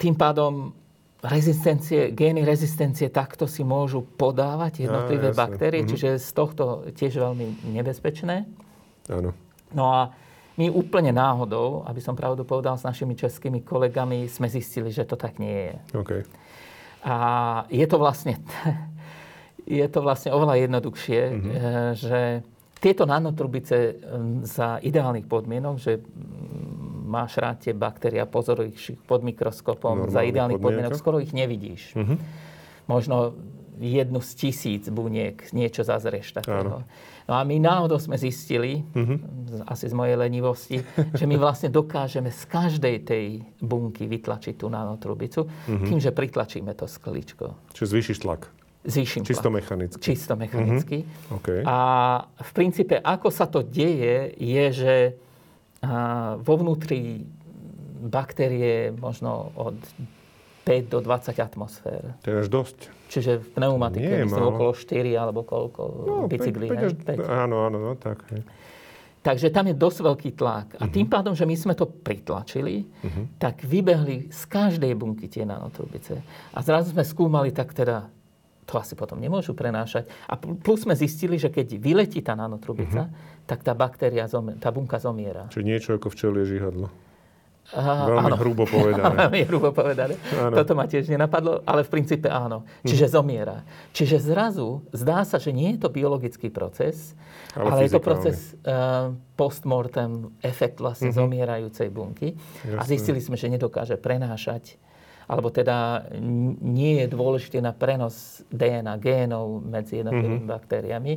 [0.00, 0.72] tým pádom
[1.20, 5.92] rezistencie, gény rezistencie takto si môžu podávať jednotlivé ja, baktérie, mm-hmm.
[5.92, 6.64] čiže z tohto
[6.96, 8.48] tiež veľmi nebezpečné.
[9.12, 9.36] Áno.
[9.76, 10.16] No a
[10.56, 15.20] my úplne náhodou, aby som pravdu povedal, s našimi českými kolegami sme zistili, že to
[15.20, 15.76] tak nie je.
[15.92, 16.20] Okay.
[17.04, 17.14] A
[17.68, 18.40] je to vlastne
[19.66, 21.52] je to vlastne oveľa jednoduchšie, mm-hmm.
[21.98, 22.20] že
[22.78, 23.98] tieto nanotrubice
[24.46, 25.98] za ideálnych podmienok, že
[27.06, 31.98] máš rád tie baktéria, pozoruj ich pod mikroskopom, Normálne za ideálnych podmienok, skoro ich nevidíš.
[31.98, 32.18] Mm-hmm.
[32.86, 33.34] Možno
[33.76, 36.80] jednu z tisíc buniek, niečo zazrieš takého.
[37.26, 39.66] No a my náhodou sme zistili, mm-hmm.
[39.68, 40.76] asi z mojej lenivosti,
[41.12, 43.24] že my vlastne dokážeme z každej tej
[43.60, 45.86] bunky vytlačiť tú nanotrubicu, mm-hmm.
[45.90, 47.58] tým, že pritlačíme to skličko.
[47.74, 48.48] Čiže zvýšiš tlak
[48.86, 50.00] zvýšim Čisto mechanicky.
[50.00, 51.02] Čisto mechanicky.
[51.02, 51.42] Uh-huh.
[51.42, 51.60] Okay.
[51.66, 51.76] A
[52.38, 54.94] v princípe, ako sa to deje, je, že
[56.40, 57.26] vo vnútri
[58.06, 59.76] baktérie možno od
[60.66, 62.18] 5 do 20 atmosfér.
[62.22, 62.78] To je až dosť.
[63.06, 66.66] Čiže v pneumatike Nie, myslím okolo 4 alebo koľko no, bicyklí.
[66.74, 67.46] 5, 5 až, 5.
[67.46, 68.26] Áno, áno, no, tak.
[68.34, 68.42] Hej.
[69.22, 70.78] Takže tam je dosť veľký tlak.
[70.78, 70.94] A uh-huh.
[70.94, 73.38] tým pádom, že my sme to pritlačili, uh-huh.
[73.38, 76.18] tak vybehli z každej bunky tie nanotrubice.
[76.54, 78.10] A zrazu sme skúmali, tak teda
[78.66, 80.10] to asi potom nemôžu prenášať.
[80.26, 83.46] A plus sme zistili, že keď vyletí tá nanotrubica, uh-huh.
[83.46, 84.26] tak tá baktéria,
[84.58, 85.46] tá bunka zomiera.
[85.54, 86.90] Čiže niečo ako včelie žihadlo.
[87.74, 88.38] Uh, Veľmi áno.
[88.38, 89.14] hrubo povedané.
[89.26, 90.14] Veľmi hrubo povedané.
[90.38, 90.54] Áno.
[90.54, 92.62] Toto ma tiež nenapadlo, ale v princípe áno.
[92.86, 93.16] Čiže uh-huh.
[93.18, 93.56] zomiera.
[93.90, 97.18] Čiže zrazu zdá sa, že nie je to biologický proces,
[97.58, 101.26] ale, ale je to proces uh, postmortem, efekt vlastne uh-huh.
[101.26, 102.38] zomierajúcej bunky.
[102.38, 102.78] Jasne.
[102.78, 104.78] A zistili sme, že nedokáže prenášať
[105.26, 106.06] alebo teda
[106.62, 110.54] nie je dôležitý na prenos DNA génov medzi jednotlivými mm-hmm.
[110.54, 111.12] baktériami.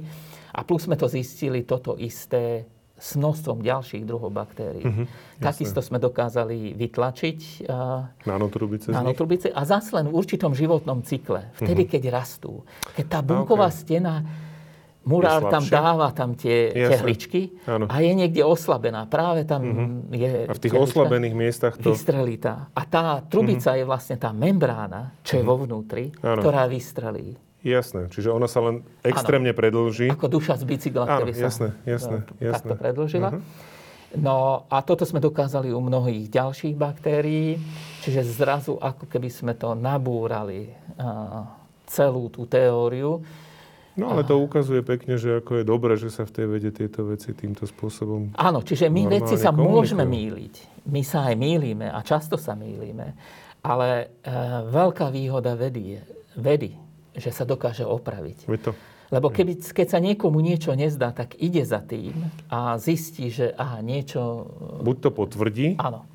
[0.54, 2.66] A plus sme to zistili toto isté
[3.00, 4.84] s množstvom ďalších druhov baktérií.
[4.84, 5.06] Mm-hmm,
[5.40, 11.48] Takisto sme dokázali vytlačiť uh, nanotrubice, nanotrubice a zase len v určitom životnom cykle.
[11.56, 11.94] Vtedy, mm-hmm.
[11.96, 12.68] keď rastú.
[13.00, 13.80] Keď tá bunková okay.
[13.80, 14.28] stena
[15.10, 19.10] Murár tam dáva tam tie tehličky a je niekde oslabená.
[19.10, 20.14] Práve tam uh-huh.
[20.14, 20.46] je...
[20.46, 21.98] A v tých oslabených miestach to...
[21.98, 22.38] Vystrelí.
[22.46, 23.82] A tá trubica uh-huh.
[23.82, 25.58] je vlastne tá membrána, čo je uh-huh.
[25.58, 26.46] vo vnútri, ano.
[26.46, 27.34] ktorá vystrelí.
[27.66, 29.58] Jasné, čiže ona sa len extrémne ano.
[29.58, 30.14] predlží.
[30.14, 32.70] Ako duša z bicykla, ktorý sa jasné, jasné, jasné.
[32.70, 33.30] takto predlžila.
[33.34, 33.44] Uh-huh.
[34.18, 37.62] No a toto sme dokázali u mnohých ďalších baktérií,
[38.02, 40.70] čiže zrazu ako keby sme to nabúrali
[41.90, 43.22] celú tú teóriu.
[44.00, 47.04] No ale to ukazuje pekne, že ako je dobré, že sa v tej vede tieto
[47.04, 50.88] veci týmto spôsobom Áno, čiže my vedci sa môžeme míliť.
[50.88, 53.14] My sa aj mýlime a často sa mýlime.
[53.60, 54.32] Ale e,
[54.72, 56.02] veľká výhoda vedy je,
[56.40, 56.72] vedy,
[57.12, 58.48] že sa dokáže opraviť.
[58.48, 58.72] Je to.
[59.12, 62.14] Lebo keby, keď sa niekomu niečo nezdá, tak ide za tým
[62.48, 64.48] a zistí, že aha, niečo...
[64.80, 66.08] Buď to potvrdí, áno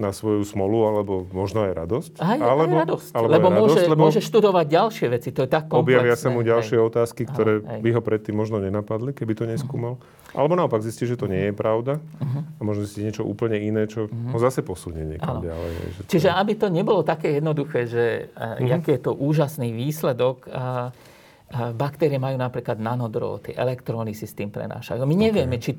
[0.00, 2.12] na svoju smolu, alebo možno aj radosť.
[2.18, 3.10] Aj, alebo, aj radosť.
[3.12, 5.28] Alebo lebo, aj radosť, môže, lebo môže študovať ďalšie veci.
[5.36, 5.84] To je tak komplexné.
[5.84, 6.84] Objavia sa mu ďalšie aj.
[6.88, 7.78] otázky, ktoré aj.
[7.84, 10.00] by ho predtým možno nenapadli, keby to neskúmal.
[10.00, 10.38] Uh-huh.
[10.40, 12.00] Alebo naopak zistí, že to nie je pravda.
[12.00, 12.42] Uh-huh.
[12.56, 14.32] A možno zistí niečo úplne iné, čo uh-huh.
[14.32, 15.52] ho zase posunie niekam ano.
[15.52, 15.72] ďalej.
[15.76, 16.36] Že Čiže to...
[16.40, 18.80] aby to nebolo také jednoduché, že uh-huh.
[18.80, 20.94] aký je to úžasný výsledok, a
[21.74, 25.02] baktérie majú napríklad nanodróty, elektróny si s tým prenášajú.
[25.02, 25.64] My nevieme, okay.
[25.66, 25.70] či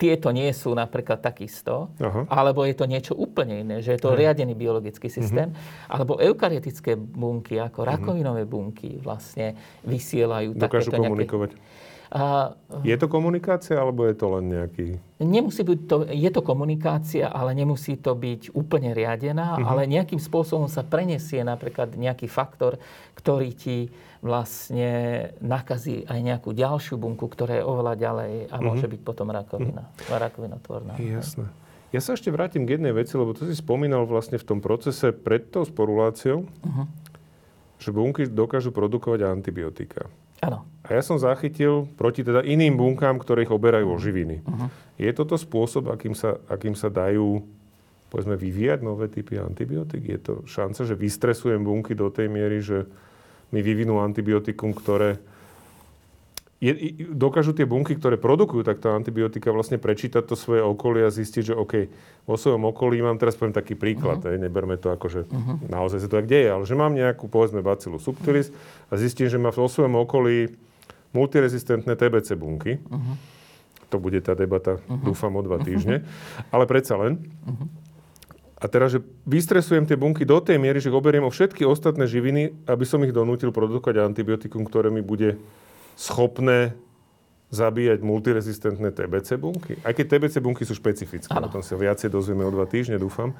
[0.00, 2.24] tieto nie sú napríklad takisto, Aha.
[2.32, 4.16] alebo je to niečo úplne iné, že je to Aha.
[4.16, 5.92] riadený biologický systém, uh-huh.
[5.92, 7.88] alebo eukarietické bunky, ako mhm.
[7.92, 9.52] rakovinové bunky vlastne
[9.84, 11.50] vysielajú Dokážu takéto komunikovať.
[11.52, 11.68] Nejaké,
[12.10, 14.98] a, je to komunikácia, alebo je to len nejaký...
[15.22, 19.70] Nemusí byť to, je to komunikácia, ale nemusí to byť úplne riadená, uh-huh.
[19.70, 22.82] ale nejakým spôsobom sa prenesie napríklad nejaký faktor,
[23.14, 23.94] ktorý ti
[24.26, 24.90] vlastne
[25.38, 28.66] nakazí aj nejakú ďalšiu bunku, ktorá je oveľa ďalej a uh-huh.
[28.66, 30.18] môže byť potom rakovina, uh-huh.
[30.18, 30.98] rakovinotvorná.
[30.98, 31.46] Jasné.
[31.94, 35.14] Ja sa ešte vrátim k jednej veci, lebo to si spomínal vlastne v tom procese
[35.14, 36.86] pred tou sporuláciou, uh-huh.
[37.78, 40.10] že bunky dokážu produkovať antibiotika.
[40.40, 40.64] Áno.
[40.84, 44.42] A ja som zachytil proti teda iným bunkám, ktoré ich oberajú o živiny.
[44.42, 44.68] Uh-huh.
[44.96, 47.44] Je toto spôsob, akým sa, akým sa dajú
[48.10, 50.02] povedzme, vyvíjať nové typy antibiotík?
[50.02, 52.90] Je to šanca, že vystresujem bunky do tej miery, že
[53.54, 55.22] mi vyvinú antibiotikum, ktoré
[56.60, 56.72] je,
[57.16, 61.54] dokážu tie bunky, ktoré produkujú takto antibiotika, vlastne prečítať to svoje okolie a zistiť, že
[61.56, 61.88] OK,
[62.28, 64.36] vo svojom okolí mám, teraz poviem taký príklad, uh-huh.
[64.36, 65.56] neberme to ako, že uh-huh.
[65.72, 68.52] naozaj sa to tak deje, ale že mám nejakú, povedzme, bacillus subtilis
[68.92, 70.52] a zistím, že má vo svojom okolí
[71.16, 72.76] multirezistentné TBC bunky.
[72.76, 73.16] Uh-huh.
[73.88, 75.00] To bude tá debata, uh-huh.
[75.00, 76.04] dúfam, o dva týždne.
[76.04, 76.52] Uh-huh.
[76.52, 77.24] Ale predsa len.
[77.48, 77.66] Uh-huh.
[78.60, 82.68] A teraz, že vystresujem tie bunky do tej miery, že oberiem o všetky ostatné živiny,
[82.68, 85.40] aby som ich donútil produkovať antibiotikum, ktoré mi bude
[86.00, 86.72] schopné
[87.52, 89.76] zabíjať multirezistentné TBC bunky?
[89.84, 91.50] Aj keď TBC bunky sú špecifické, ano.
[91.50, 93.36] o tom sa viacej dozvieme o dva týždne, dúfam.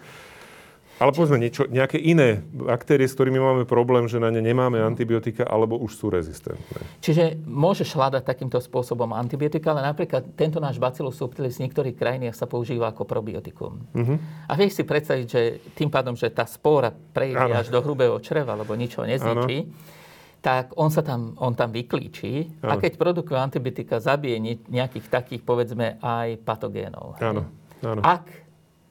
[1.00, 5.48] Ale povedzme niečo, nejaké iné baktérie, s ktorými máme problém, že na ne nemáme antibiotika,
[5.48, 6.76] alebo už sú rezistentné.
[7.00, 12.36] Čiže môžeš hľadať takýmto spôsobom antibiotika, ale napríklad tento náš Bacillus subtilis v niektorých krajinách
[12.36, 13.80] sa používa ako probiotikum.
[13.96, 14.20] Uh-huh.
[14.44, 15.40] A vieš si predstaviť, že
[15.72, 19.98] tým pádom, že tá spóra prejde až do hrubého čreva, lebo nič ho nezničí, ano
[20.40, 24.40] tak on sa tam, on tam vyklíči a keď produkuje antibiotika, zabije
[24.72, 27.20] nejakých takých, povedzme, aj patogénov.
[27.20, 27.44] Áno.
[27.84, 28.00] Áno.
[28.00, 28.24] Ak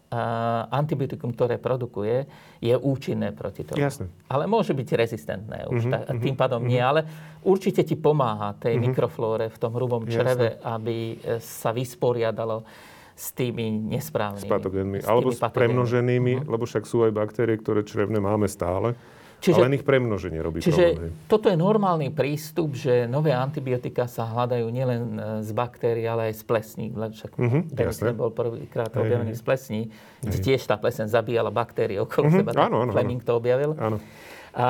[0.09, 2.25] a, antibiotikum, ktoré produkuje,
[2.61, 3.81] je účinné proti tomu.
[3.81, 4.09] Jasne.
[4.29, 5.85] Ale môže byť rezistentné už.
[5.85, 6.69] Uh-huh, tým pádom uh-huh.
[6.69, 7.05] nie, ale
[7.45, 8.89] určite ti pomáha tej uh-huh.
[8.89, 10.65] mikroflóre v tom hrubom čreve, Jasne.
[10.65, 12.65] aby e, sa vysporiadalo
[13.13, 14.49] s tými nesprávnymi.
[14.49, 14.97] S patogénmi.
[15.05, 16.51] Alebo s premnoženými, uh-huh.
[16.57, 18.97] lebo však sú aj baktérie, ktoré črevné máme stále
[19.39, 21.11] Čiže, len ich premnoženie robí čiže problém.
[21.31, 26.33] toto je normálny prístup, že nové antibiotika sa hľadajú nielen e, z baktérií, ale aj
[26.39, 26.85] z plesní.
[26.91, 29.81] Však uh-huh, bol prvýkrát objavený z plesní,
[30.19, 32.43] kde tiež tá plesen zabíjala baktérie okolo uh-huh.
[32.43, 32.51] seba.
[32.51, 33.79] Áno, áno, Fleming to objavil.
[33.79, 34.03] Áno.
[34.51, 34.67] A,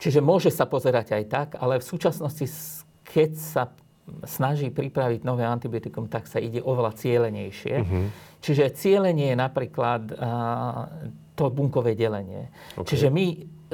[0.00, 2.48] čiže môže sa pozerať aj tak, ale v súčasnosti,
[3.04, 3.62] keď sa
[4.24, 7.74] snaží pripraviť nové antibiotikum, tak sa ide oveľa cieľenejšie.
[7.76, 8.08] Uh-huh.
[8.40, 10.88] Čiže cieľenie je napríklad a,
[11.36, 12.48] to bunkové delenie.
[12.76, 12.96] Okay.
[12.96, 13.26] Čiže my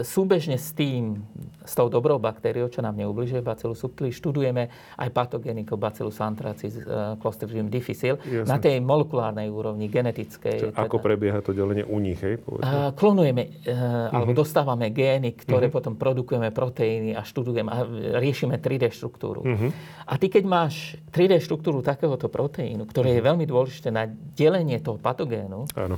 [0.03, 1.23] súbežne s tým,
[1.65, 7.17] s tou dobrou baktériou, čo nám neubližuje, Bacillus subtilis, študujeme aj patogeniku Bacillus anthracis, uh,
[7.21, 8.49] Clostridium difficile, Jasne.
[8.49, 10.59] na tej molekulárnej úrovni, genetickej.
[10.59, 10.89] Čo, teda.
[10.89, 12.41] Ako prebieha to delenie u nich, hej?
[12.47, 14.17] Uh, klonujeme, uh, uh-huh.
[14.17, 15.77] alebo dostávame gény, ktoré uh-huh.
[15.77, 17.79] potom produkujeme proteíny a študujeme a
[18.19, 19.41] riešime 3D štruktúru.
[19.45, 19.71] Uh-huh.
[20.09, 23.19] A ty, keď máš 3D štruktúru takéhoto proteínu, ktoré uh-huh.
[23.23, 25.97] je veľmi dôležité na delenie toho patogénu, Áno.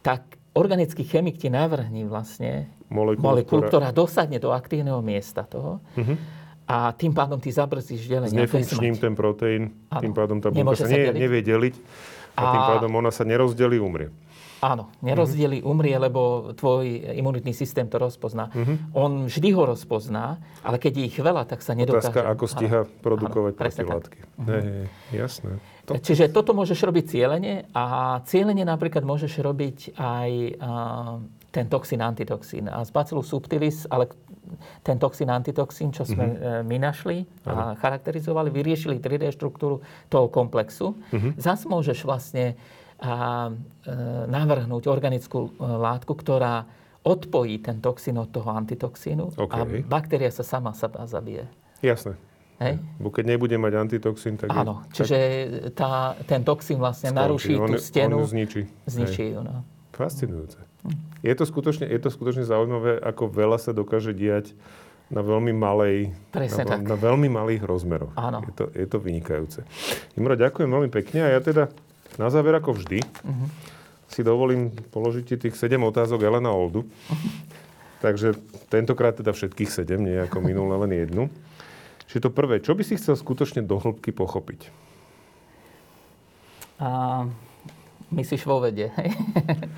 [0.00, 3.70] tak organický chemik ti navrhne vlastne molekulu, molekulu ktorá...
[3.70, 5.78] ktorá dosadne do aktívneho miesta toho.
[5.94, 6.18] Uh-huh.
[6.70, 8.34] A tým pádom ty zabrzdíš delenie.
[8.34, 10.02] Znefunkčním ten proteín, ano.
[10.02, 11.74] tým pádom tá bunka sa, sa nie, nevie deliť
[12.34, 14.14] a, a tým pádom ona sa nerozdelí, umrie.
[14.60, 15.72] Áno, nerozdelí, uh-huh.
[15.72, 16.84] umrie, lebo tvoj
[17.16, 18.52] imunitný systém to rozpozná.
[18.52, 18.76] Uh-huh.
[18.92, 22.12] On vždy ho rozpozná, ale keď je ich veľa, tak sa nedokáže.
[22.12, 24.18] Otázka, ako stíha áno, produkovať protilátky.
[24.36, 24.84] Uh-huh.
[25.16, 25.56] jasné.
[25.88, 25.96] To...
[25.96, 30.30] Čiže toto môžeš robiť cieľene a cieľene napríklad môžeš robiť aj
[30.60, 31.18] uh,
[31.50, 32.70] ten toxín, antitoxín.
[32.70, 34.06] A z Bacillus subtilis, ale
[34.82, 36.62] ten toxín, antitoxín, čo sme uh-huh.
[36.62, 40.94] my našli a charakterizovali, vyriešili 3D štruktúru toho komplexu.
[40.94, 41.30] Uh-huh.
[41.38, 42.54] Zas môžeš vlastne
[43.00, 43.48] a,
[43.86, 43.94] e,
[44.28, 46.68] navrhnúť organickú e, látku, ktorá
[47.00, 49.52] odpojí ten toxín od toho antitoxínu OK.
[49.56, 51.48] a baktéria sa sama seba zabije.
[51.80, 52.12] Jasné.
[52.60, 52.76] Hej?
[53.00, 54.52] Bo keď nebude mať antitoxín, tak...
[54.52, 55.16] je- Áno, tak čiže
[55.72, 57.24] tá, ten toxín vlastne skončí.
[57.24, 58.68] naruší On- tú stenu, On zničí.
[58.84, 59.40] zničí ju.
[59.40, 59.64] No.
[59.96, 60.69] Fascinujúce.
[61.20, 64.56] Je to, skutočne, je to skutočne zaujímavé, ako veľa sa dokáže diať
[65.06, 66.80] na veľmi malej, Presne na, tak.
[66.82, 68.14] na veľmi malých rozmeroch.
[68.14, 68.40] Áno.
[68.40, 69.60] Je to, je to vynikajúce.
[70.14, 71.68] Imro, ďakujem veľmi pekne a ja teda
[72.14, 73.46] na záver ako vždy Mhm.
[74.06, 76.86] si dovolím položiť ti tých 7 otázok Elena Oldu.
[78.04, 78.32] Takže
[78.66, 81.28] tentokrát teda všetkých 7, nie ako minulé len jednu.
[82.06, 84.72] Čiže to prvé, čo by si chcel skutočne do hĺbky pochopiť?
[86.78, 87.22] A
[88.10, 89.10] myslíš vo vede, hej?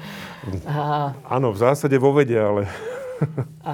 [0.67, 2.67] a, Áno, v zásade vo vede, ale
[3.63, 3.73] a,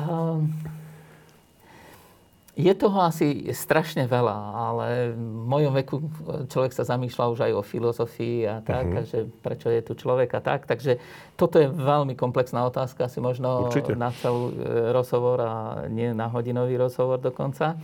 [2.52, 5.96] je toho asi strašne veľa, ale v mojom veku
[6.44, 8.96] človek sa zamýšľa už aj o filozofii a tak, Mhm.
[8.96, 10.66] a že prečo je tu človek a tak.
[10.66, 10.98] Takže
[11.32, 13.94] toto je veľmi komplexná otázka, asi možno Určite.
[13.94, 14.54] na celú e,
[14.90, 15.52] rozhovor a
[15.86, 17.78] nie na hodinový rozhovor dokonca.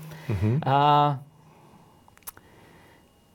[0.61, 0.77] A,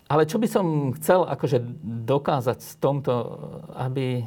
[0.10, 0.66] ale čo by som
[0.98, 1.62] chcel akože
[2.10, 3.14] dokázať s tomto,
[3.78, 4.26] aby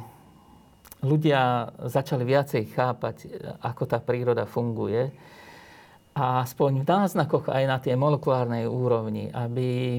[1.03, 3.15] ľudia začali viacej chápať,
[3.59, 5.11] ako tá príroda funguje,
[6.13, 9.97] a aspoň v náznakoch aj na tej molekulárnej úrovni, aby,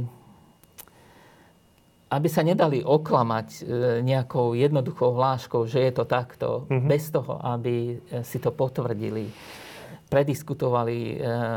[2.07, 3.61] aby sa nedali oklamať e,
[4.07, 6.87] nejakou jednoduchou hláškou, že je to takto, mm-hmm.
[6.87, 9.27] bez toho, aby si to potvrdili,
[10.15, 11.15] prediskutovali e,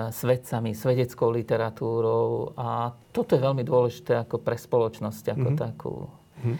[0.09, 5.61] s vedcami, s vedeckou literatúrou a toto je veľmi dôležité ako pre spoločnosť ako mm-hmm.
[5.61, 5.95] takú.
[6.41, 6.57] Mm-hmm.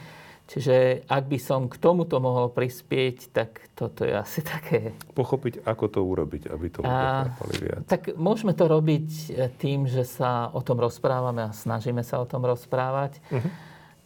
[0.48, 5.86] Čiže ak by som k tomuto mohol prispieť, tak toto je asi také pochopiť, ako
[5.90, 7.34] to urobiť, aby to ľudia
[7.66, 7.82] viac.
[7.90, 12.30] Tak môžeme to robiť e, tým, že sa o tom rozprávame a snažíme sa o
[12.30, 13.18] tom rozprávať.
[13.34, 13.50] Mhm.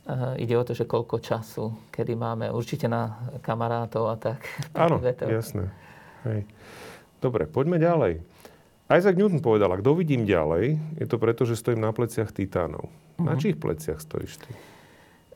[0.02, 0.34] Uh-huh.
[0.34, 4.42] ide o to, že koľko času, kedy máme určite na kamarátov a tak.
[4.74, 4.98] Áno,
[5.38, 5.70] jasné.
[6.26, 6.50] Hej.
[7.22, 8.26] Dobre, poďme ďalej.
[8.92, 12.92] Isaac Newton povedal, ak dovidím ďalej, je to preto, že stojím na pleciach titánov.
[13.22, 13.24] Mhm.
[13.24, 14.52] Na čích pleciach stojíš ty?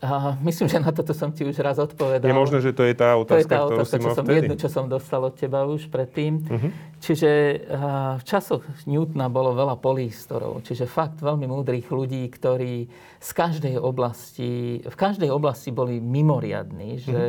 [0.03, 2.27] A myslím, že na toto som ti už raz odpovedal.
[2.27, 4.25] Je možné, že to je tá To je otázka, tá ktorú otázka, si čo som,
[4.27, 4.37] vtedy.
[4.43, 6.43] jednu, čo som dostal od teba už predtým.
[6.43, 6.69] Mhm.
[6.99, 10.67] Čiže a, v časoch Newtona bolo veľa polístorov.
[10.67, 12.91] Čiže fakt veľmi múdrych ľudí, ktorí
[13.23, 16.99] z každej oblasti, v každej oblasti boli mimoriadní.
[16.99, 17.23] Že,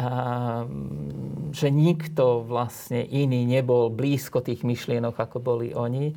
[0.00, 0.64] a,
[1.52, 6.16] že nikto vlastne iný nebol blízko tých myšlienok, ako boli oni.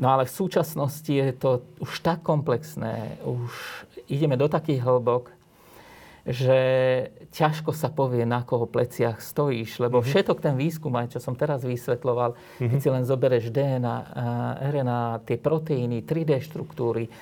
[0.00, 3.52] No ale v súčasnosti je to už tak komplexné, už
[4.08, 5.30] ideme do takých hĺbok,
[6.24, 6.58] že
[7.36, 10.06] ťažko sa povie, na koho pleciach stojíš, lebo Mhm.
[10.08, 14.24] všetok ten výskum, aj čo som teraz vysvetloval, keď si len zobereš DNA, a
[14.64, 17.12] RNA, tie proteíny, 3D štruktúry,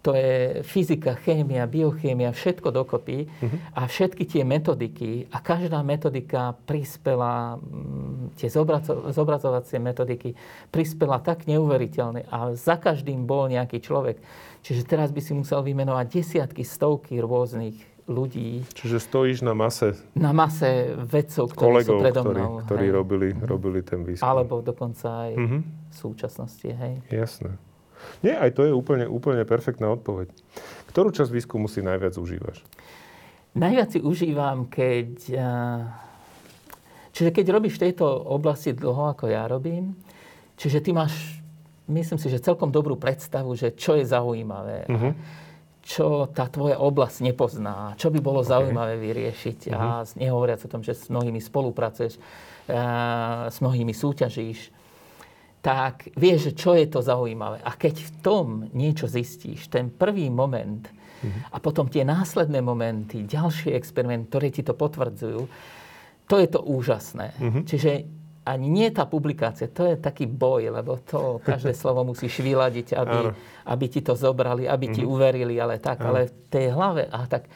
[0.00, 0.32] to je
[0.62, 3.56] fyzika, chémia, biochémia, všetko dokopy Mhm.
[3.74, 10.32] a všetky tie metodiky a každá metodika prispela, mm, tie zobrazo- zobrazovacie metodiky
[10.68, 14.16] prispela tak neuveriteľne a za každým bol nejaký človek.
[14.60, 17.76] Čiže teraz by si musel vymenovať desiatky, stovky rôznych
[18.06, 20.66] ľudí Čiže stojíš na mase na mase
[20.98, 22.52] vedcov, ktorí sú kolegov, predo ktorí, mnou.
[22.64, 22.92] ktorí hej.
[22.92, 24.24] robili, robili ten výskum.
[24.24, 25.58] Alebo dokonca aj Mhm.
[25.86, 26.66] v súčasnosti.
[26.66, 26.94] Hej.
[27.06, 27.54] Jasné.
[28.20, 30.28] Nie, aj to je úplne, úplne perfektná odpoveď.
[30.88, 32.60] Ktorú časť výskumu si najviac užívaš?
[33.54, 35.10] Najviac si užívam, keď...
[35.34, 36.08] eh,
[37.10, 39.98] Čiže keď robíš v tejto oblasti dlho, ako ja robím,
[40.54, 41.42] čiže ty máš,
[41.90, 44.86] myslím si, že celkom dobrú predstavu, že čo je zaujímavé.
[44.88, 45.10] Mhm.
[45.80, 49.74] čo tá tvoja oblasť nepozná, čo by bolo zaujímavé vyriešiť.
[49.74, 52.20] A nehovoriac o tom, že s mnohými spolupracuješ,
[52.70, 54.70] a s mnohými súťažíš,
[55.60, 57.60] tak vieš, čo je to zaujímavé.
[57.60, 60.88] A keď v tom niečo zistíš, ten prvý moment
[61.52, 65.40] a potom tie následné momenty, ďalšie experimenty, ktoré ti to potvrdzujú,
[66.24, 67.36] to je to úžasné.
[67.68, 67.90] Čiže
[68.40, 73.18] ani nie tá publikácia, to je taký boj, lebo to každé slovo musíš vyladiť, aby,
[73.68, 77.52] aby ti to zobrali, aby ti uverili, ale tak, ale v tej hlave, a tak,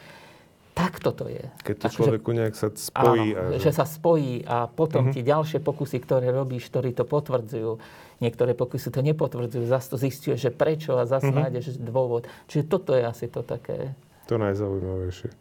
[0.75, 1.39] tak toto je.
[1.63, 3.31] Keď to Akože- človeku nejak sa spojí.
[3.31, 5.11] Áno, a, že sa spojí a potom Mhm.
[5.15, 7.79] tie ďalšie pokusy, ktoré robíš, ktorí to potvrdzujú,
[8.17, 11.09] niektoré pokusy to nepotvrdzujú, zase to zistuješ, že prečo a Mhm.
[11.09, 12.27] zase nájdeš dôvod.
[12.45, 13.95] Čiže toto je asi to také...
[14.25, 15.31] To najzaujímavejšie.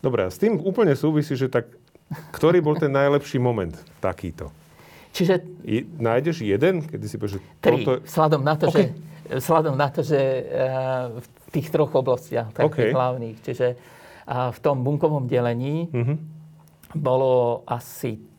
[0.00, 1.70] Dobre, a s tým úplne súvisí, že tak,
[2.32, 4.50] ktorý bol ten najlepší moment takýto?
[5.12, 8.02] Čiže I, nájdeš jeden, kedy si povieš, že tri, toto...
[8.02, 8.72] vzhľadom na to, OK.
[8.72, 8.82] že,
[9.30, 10.42] vzhľadom na to, že eh,
[11.14, 12.96] v tých troch oblastiach, takých OK.
[12.96, 13.66] hlavných, čiže
[14.28, 16.14] v tom bunkovom delení Mhm.
[16.94, 18.32] bolo asi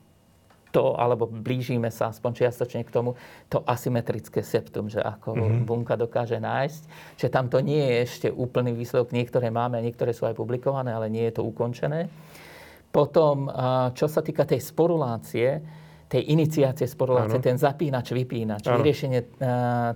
[0.74, 3.14] to, alebo blížime sa aspoň čiastočne k tomu,
[3.46, 5.70] to asymetrické septum, že ako mm-hmm.
[5.70, 6.82] bunka dokáže nájsť.
[7.22, 9.14] Že tam to nie je ešte úplný výsledok.
[9.14, 12.10] Niektoré máme, niektoré sú aj publikované, ale nie je to ukončené.
[12.90, 13.54] Potom,
[13.94, 15.62] čo sa týka tej sporulácie,
[16.14, 18.78] tej iniciácie sporulácie, ten zapínač, vypínač, ano.
[18.78, 19.42] vyriešenie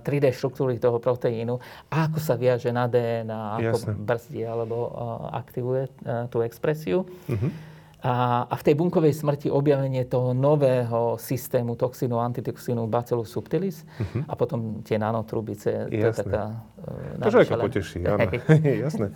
[0.02, 1.54] 3D štruktúry toho proteínu,
[1.86, 3.92] ako sa viaže na DNA, ako Jasne.
[3.94, 4.90] brzdí alebo
[5.30, 5.86] aktivuje
[6.34, 7.06] tú expresiu.
[7.06, 7.50] Uh-huh.
[7.98, 14.22] A, a v tej bunkovej smrti objavenie toho nového systému toxínu, antitoxínu Bacillus subtilis uh-huh.
[14.26, 15.90] a potom tie nanotrubice.
[15.90, 15.98] Jasné.
[16.02, 16.42] To je taká...
[16.78, 18.30] Uh, to človeka poteší, áno.
[18.86, 19.06] Jasné.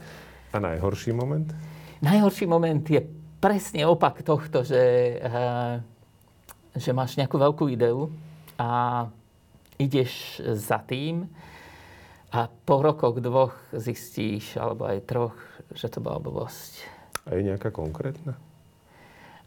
[0.50, 1.50] A najhorší moment?
[2.02, 3.06] Najhorší moment je
[3.38, 4.82] presne opak tohto, že,
[5.22, 5.78] uh,
[6.76, 8.08] že máš nejakú veľkú ideu
[8.56, 9.06] a
[9.76, 11.28] ideš za tým
[12.32, 15.36] a po rokoch dvoch zistíš, alebo aj troch,
[15.76, 16.80] že to bola blbosť.
[17.28, 18.40] A je nejaká konkrétna?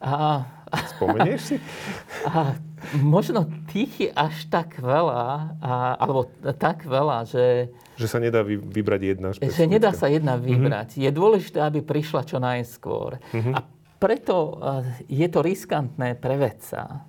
[0.06, 0.46] A,
[0.94, 1.58] Spomenieš si?
[2.30, 2.54] A,
[3.02, 6.30] možno tých je až tak veľa, a, alebo
[6.62, 7.74] tak veľa, že...
[7.98, 9.58] Že sa nedá vy, vybrať jedna špecifická.
[9.58, 10.42] Že nedá sa jedna mhm.
[10.46, 10.90] vybrať.
[10.94, 11.06] Mm-hmm.
[11.10, 13.18] Je dôležité, aby prišla čo najskôr.
[13.34, 13.54] Mm-hmm.
[13.56, 13.60] A
[13.98, 14.62] preto
[15.10, 17.08] je to riskantné pre vedca,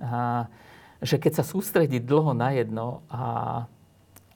[0.00, 0.46] a,
[1.00, 3.24] že keď sa sústredí dlho na jedno a,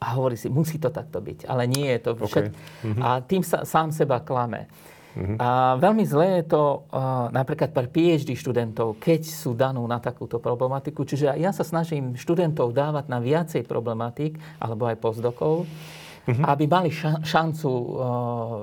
[0.01, 2.57] a hovorí si, musí to takto byť, ale nie je to všetko.
[2.57, 2.89] Okay.
[2.89, 3.03] Mm-hmm.
[3.05, 4.69] A tým sa sám seba klame.
[5.11, 5.35] Uh-huh.
[5.43, 10.39] A veľmi zlé je to uh, napríklad pre PhD študentov, keď sú danú na takúto
[10.39, 11.03] problematiku.
[11.03, 16.45] Čiže ja sa snažím študentov dávať na viacej problematik, alebo aj postdokov, uh-huh.
[16.47, 17.87] aby mali ša- šancu uh,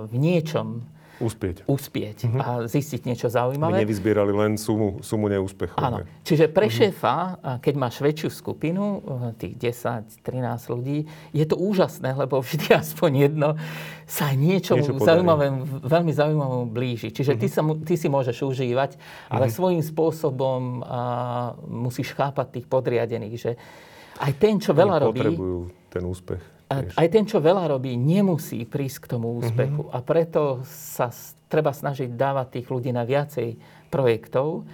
[0.07, 0.87] v niečom
[1.17, 1.65] Uspieť.
[1.65, 2.41] Uspieť uh-huh.
[2.41, 3.81] a zistiť niečo zaujímavé.
[3.81, 5.81] My nevyzbierali len sumu, sumu neúspechov.
[5.81, 6.05] Áno.
[6.21, 6.93] Čiže pre uh-huh.
[6.93, 7.17] šéfa,
[7.57, 13.49] keď máš väčšiu skupinu, eh, tých 10-13 ľudí, je to úžasné, lebo vždy aspoň jedno
[14.05, 15.49] sa niečo, niečo zaujímavé,
[15.83, 17.09] veľmi zaujímavé blíži.
[17.09, 17.41] Čiže uh-huh.
[17.41, 19.01] ty, sa, ty si môžeš užívať,
[19.33, 19.57] ale uh-huh.
[19.57, 23.51] svojím spôsobom a, musíš chápať tých podriadených, že
[24.21, 25.21] aj ten, čo veľa robí...
[25.89, 26.56] ten úspech.
[26.67, 29.87] A aj ten, čo veľa robí, nemusí prísť k tomu úspechu.
[29.87, 29.95] Uh-huh.
[29.95, 31.07] A preto sa
[31.47, 33.55] treba snažiť dávať tých ľudí na viacej
[33.87, 34.67] projektov,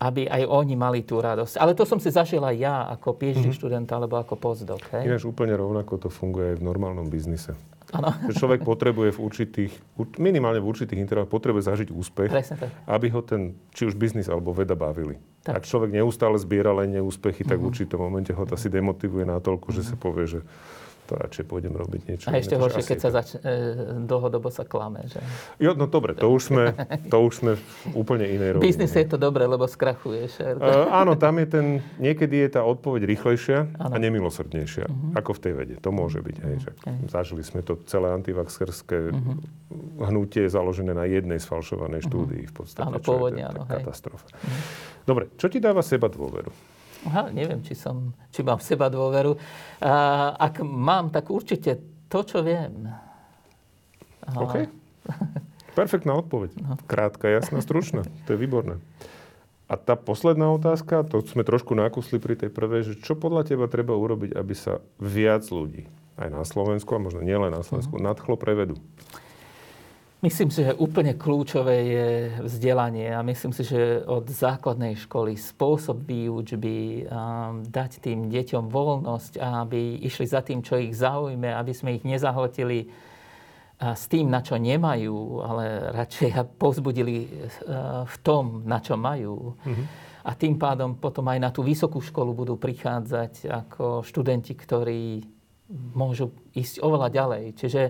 [0.00, 1.60] aby aj oni mali tú radosť.
[1.60, 3.56] Ale to som si zažil aj ja ako PhD uh-huh.
[3.56, 4.80] študent alebo ako postdoc.
[4.96, 5.04] Hej?
[5.04, 7.52] Ináč úplne rovnako to funguje aj v normálnom biznise.
[7.92, 8.10] Ano.
[8.32, 9.72] Človek potrebuje v určitých,
[10.18, 12.32] minimálne v určitých intervaloch, potrebuje zažiť úspech,
[12.90, 15.20] aby ho ten, či už biznis alebo veda bavili.
[15.46, 15.62] Tak.
[15.62, 17.68] Ak človek neustále zbiera len neúspechy, tak uh-huh.
[17.68, 19.78] v určitom momente ho to asi demotivuje natoľko, uh-huh.
[19.78, 20.40] že sa povie, že
[21.04, 22.26] to radšej pôjdem robiť niečo.
[22.32, 25.04] A ešte horšie, keď sa zač- e, dlhodobo sa klame.
[25.04, 25.20] Že?
[25.60, 26.64] Jo, no dobre, to už sme,
[27.12, 28.64] to už sme v úplne inej rovine.
[28.64, 30.40] Biznis je to dobre, lebo skrachuješ.
[30.40, 30.56] E,
[30.88, 31.66] áno, tam je ten,
[32.00, 33.92] niekedy je tá odpoveď rýchlejšia ano.
[33.92, 35.20] a nemilosrdnejšia, uh-huh.
[35.20, 35.74] ako v tej vede.
[35.84, 36.36] To môže byť.
[36.40, 37.12] Hej, že uh-huh.
[37.12, 40.08] Zažili sme to celé antivaxerské uh-huh.
[40.08, 42.48] hnutie založené na jednej sfalšovanej štúdii.
[42.48, 43.68] V podstate, áno, pôvodne, áno.
[43.68, 44.24] Katastrofa.
[44.32, 44.48] Uh-huh.
[45.04, 46.73] Dobre, čo ti dáva seba dôveru?
[47.04, 49.36] Aha, neviem, či, som, či mám v seba dôveru.
[49.80, 52.88] A, ak mám, tak určite to, čo viem.
[54.24, 54.32] A...
[54.40, 54.68] OK.
[55.74, 56.54] Perfektná odpoveď.
[56.62, 56.78] No.
[56.86, 58.06] Krátka, jasná, stručná.
[58.24, 58.78] To je výborné.
[59.64, 63.66] A tá posledná otázka, to sme trošku nakusli pri tej prvej, že čo podľa teba
[63.66, 65.88] treba urobiť, aby sa viac ľudí,
[66.20, 68.06] aj na Slovensku, a možno nielen na Slovensku, uh-huh.
[68.12, 68.76] nadchlo prevedu?
[70.24, 72.08] Myslím si, že úplne kľúčové je
[72.48, 77.04] vzdelanie a myslím si, že od základnej školy spôsob výučby,
[77.68, 82.88] dať tým deťom voľnosť, aby išli za tým, čo ich zaujme, aby sme ich nezahltili
[83.76, 87.28] s tým, na čo nemajú, ale radšej povzbudili
[88.08, 89.52] v tom, na čo majú.
[89.60, 89.86] Mm-hmm.
[90.24, 95.20] A tým pádom potom aj na tú vysokú školu budú prichádzať ako študenti, ktorí
[95.92, 97.44] môžu ísť oveľa ďalej.
[97.60, 97.82] Čiže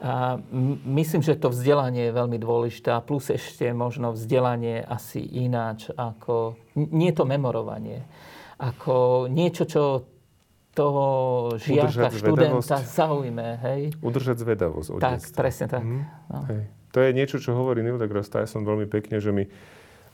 [0.00, 0.40] a
[0.88, 6.56] myslím, že to vzdelanie je veľmi dôležité a plus ešte možno vzdelanie asi ináč ako,
[6.72, 8.08] nie to memorovanie,
[8.56, 9.82] ako niečo, čo
[10.72, 11.06] toho
[11.60, 13.60] žiaka, študenta zaujme.
[13.60, 13.80] Hej?
[14.00, 15.36] Udržať zvedavosť od Tak, detstva.
[15.36, 15.82] presne tak.
[15.84, 16.02] Mm.
[16.32, 16.40] No.
[16.48, 16.62] Hej.
[16.96, 19.44] To je niečo, čo hovorí Neil deGrasse Tyson veľmi pekne, že my,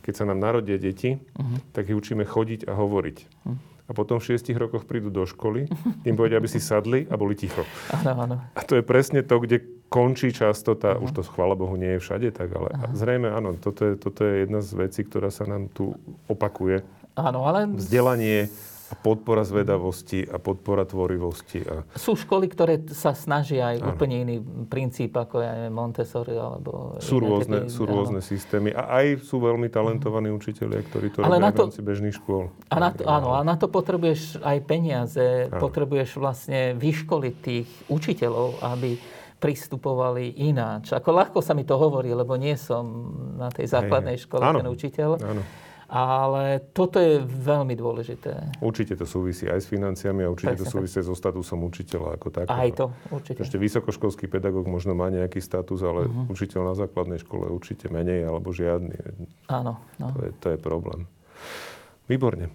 [0.02, 1.72] keď sa nám narodia deti, uh-huh.
[1.72, 3.18] tak ich učíme chodiť a hovoriť.
[3.22, 5.70] Uh-huh a potom v šiestich rokoch prídu do školy,
[6.02, 7.62] im povedia, aby si sadli a boli ticho.
[7.94, 8.36] Áno, áno.
[8.54, 11.06] A to je presne to, kde končí často tá, uh-huh.
[11.06, 12.94] už to chvála Bohu nie je všade tak, ale uh-huh.
[12.98, 15.94] zrejme áno, toto je, toto je jedna z vecí, ktorá sa nám tu
[16.26, 16.82] opakuje.
[17.14, 17.70] Áno, ale...
[17.70, 18.50] Vzdelanie,
[18.86, 21.62] a podpora zvedavosti a podpora tvorivosti.
[21.66, 21.82] A...
[21.98, 23.88] Sú školy, ktoré sa snažia aj ano.
[23.94, 24.36] úplne iný
[24.70, 26.98] princíp, ako je Montessori alebo...
[27.02, 31.50] Sú rôzne, sú rôzne systémy a aj sú veľmi talentovaní učitelia, ktorí to Ale robia
[31.50, 32.54] to, v rámci bežných škôl.
[32.70, 35.58] A na to, áno, a na to potrebuješ aj peniaze, ano.
[35.58, 38.94] potrebuješ vlastne vyškoliť tých učiteľov, aby
[39.36, 40.96] pristupovali ináč.
[40.96, 45.10] Ako ľahko sa mi to hovorí, lebo nie som na tej základnej škole ten učiteľ.
[45.20, 45.42] Áno.
[45.86, 48.58] Ale toto je veľmi dôležité.
[48.58, 51.06] Určite to súvisí aj s financiami a určite Presne to súvisí tak.
[51.06, 52.58] so statusom učiteľa ako takého.
[52.58, 53.38] Aj to, určite.
[53.46, 56.26] Ešte vysokoškolský pedagóg možno má nejaký status, ale uh-huh.
[56.26, 58.98] učiteľ na základnej škole určite menej alebo žiadny.
[59.46, 59.78] Áno.
[60.02, 60.06] No.
[60.10, 61.06] To, je, to je problém.
[62.10, 62.50] Výborne.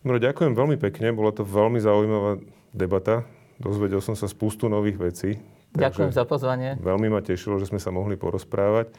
[0.00, 2.40] Miro, ďakujem veľmi pekne, bola to veľmi zaujímavá
[2.72, 3.28] debata.
[3.60, 5.36] Dozvedel som sa spustu nových vecí.
[5.76, 6.80] Ďakujem za pozvanie.
[6.80, 8.90] Veľmi ma tešilo, že sme sa mohli porozprávať.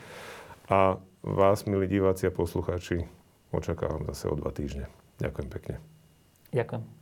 [0.70, 3.04] A vás, milí diváci a poslucháči,
[3.52, 4.88] očakávam zase o dva týždne.
[5.20, 5.76] Ďakujem pekne.
[6.52, 7.01] Ďakujem.